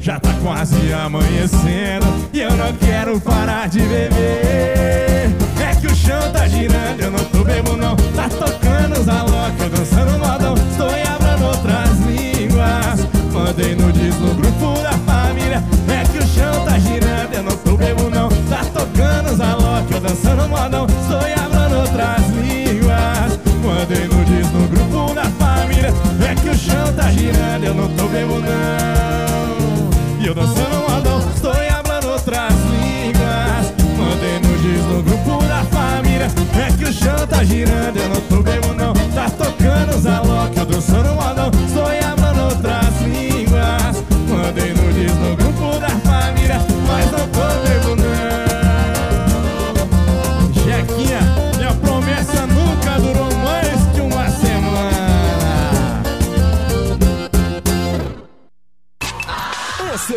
Já 0.00 0.20
tá 0.20 0.32
quase 0.40 0.92
amanhecendo 0.92 2.06
e 2.32 2.40
eu 2.40 2.52
não 2.52 2.72
quero 2.74 3.20
parar 3.20 3.68
de 3.68 3.80
beber. 3.80 5.28
É 5.60 5.74
que 5.80 5.88
o 5.88 5.96
chão 5.96 6.30
tá 6.32 6.46
girando, 6.46 7.00
eu 7.00 7.10
não 7.10 7.24
tô 7.24 7.42
bebo 7.42 7.76
não. 7.76 7.96
Tá 7.96 8.28
tocando 8.28 9.00
os 9.00 9.08
alocas, 9.08 9.72
dançando 9.72 10.18
modão 10.20 10.54
Estou 10.54 10.90
em 10.96 11.42
outras 11.44 11.98
línguas. 12.06 13.08
Mandei 13.32 13.74
no 13.74 13.90
disco 13.90 14.34
grupo 14.36 14.75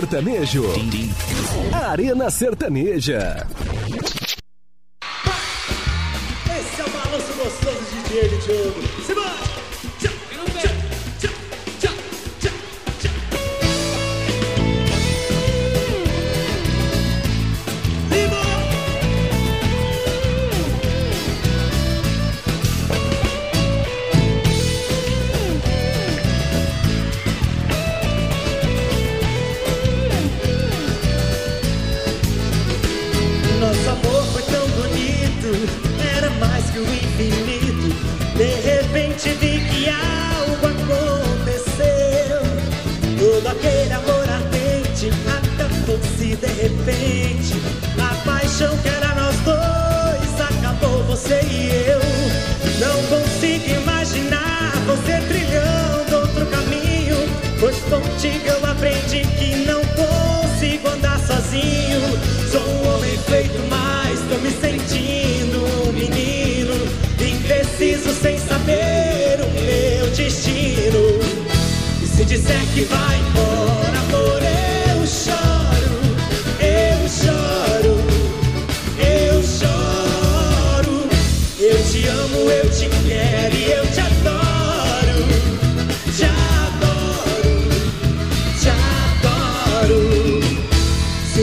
Sertanejo. 0.10 0.64
Arena 1.72 2.32
Sertaneja. 2.32 3.46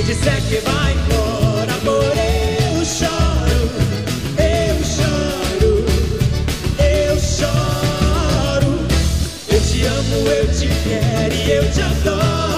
disser 0.07 0.41
que 0.43 0.61
vai 0.61 0.93
embora, 0.93 1.73
amor, 1.75 2.13
eu 2.17 2.85
choro, 2.85 3.71
eu 4.39 4.85
choro, 4.85 5.85
eu 6.79 7.19
choro. 7.19 8.87
Eu 9.49 9.61
te 9.61 9.85
amo, 9.85 10.29
eu 10.29 10.47
te 10.55 10.69
quero 10.85 11.35
e 11.35 11.51
eu 11.51 11.73
te 11.73 11.83
adoro. 11.83 12.56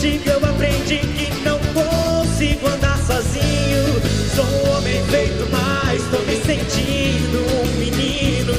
contigo 0.00 0.30
eu 0.30 0.48
aprendi 0.48 0.96
que 0.96 1.30
não 1.44 1.58
consigo 1.74 2.66
andar 2.68 2.96
sozinho. 3.04 4.00
Sou 4.34 4.46
um 4.46 4.78
homem 4.78 5.04
feito, 5.10 5.46
mas 5.50 6.02
tô 6.04 6.18
me 6.20 6.36
sentindo 6.36 7.38
um 7.60 7.78
menino. 7.78 8.54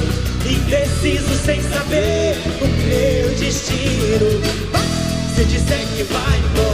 Indeciso 0.48 1.34
sem 1.44 1.60
saber 1.60 2.36
o 2.60 2.68
meu 2.86 3.34
destino. 3.34 4.40
Se 5.34 5.44
disser 5.46 5.84
que 5.96 6.04
vai 6.04 6.38
embora. 6.38 6.71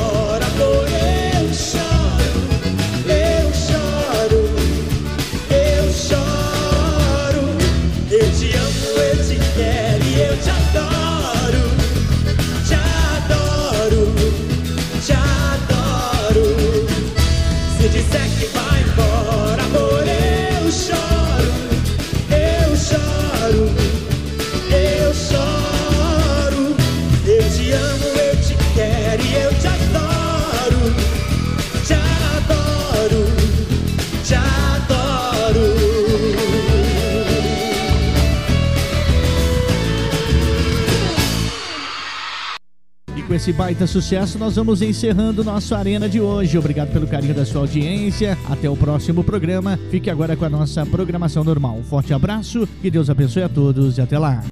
Esse 43.48 43.52
baita 43.56 43.86
sucesso, 43.86 44.38
nós 44.38 44.56
vamos 44.56 44.82
encerrando 44.82 45.42
nosso 45.42 45.74
Arena 45.74 46.06
de 46.06 46.20
hoje. 46.20 46.58
Obrigado 46.58 46.92
pelo 46.92 47.06
carinho 47.06 47.32
da 47.32 47.46
sua 47.46 47.62
audiência. 47.62 48.36
Até 48.46 48.68
o 48.68 48.76
próximo 48.76 49.24
programa. 49.24 49.78
Fique 49.90 50.10
agora 50.10 50.36
com 50.36 50.44
a 50.44 50.50
nossa 50.50 50.84
programação 50.84 51.42
normal. 51.42 51.76
Um 51.76 51.82
forte 51.82 52.12
abraço, 52.12 52.68
que 52.82 52.90
Deus 52.90 53.08
abençoe 53.08 53.42
a 53.44 53.48
todos 53.48 53.96
e 53.96 54.02
até 54.02 54.18
lá. 54.18 54.44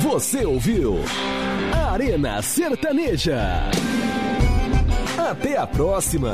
Você 0.00 0.44
ouviu 0.44 0.96
Arena 1.72 2.42
Sertaneja. 2.42 3.70
Até 5.16 5.58
a 5.58 5.66
próxima. 5.68 6.32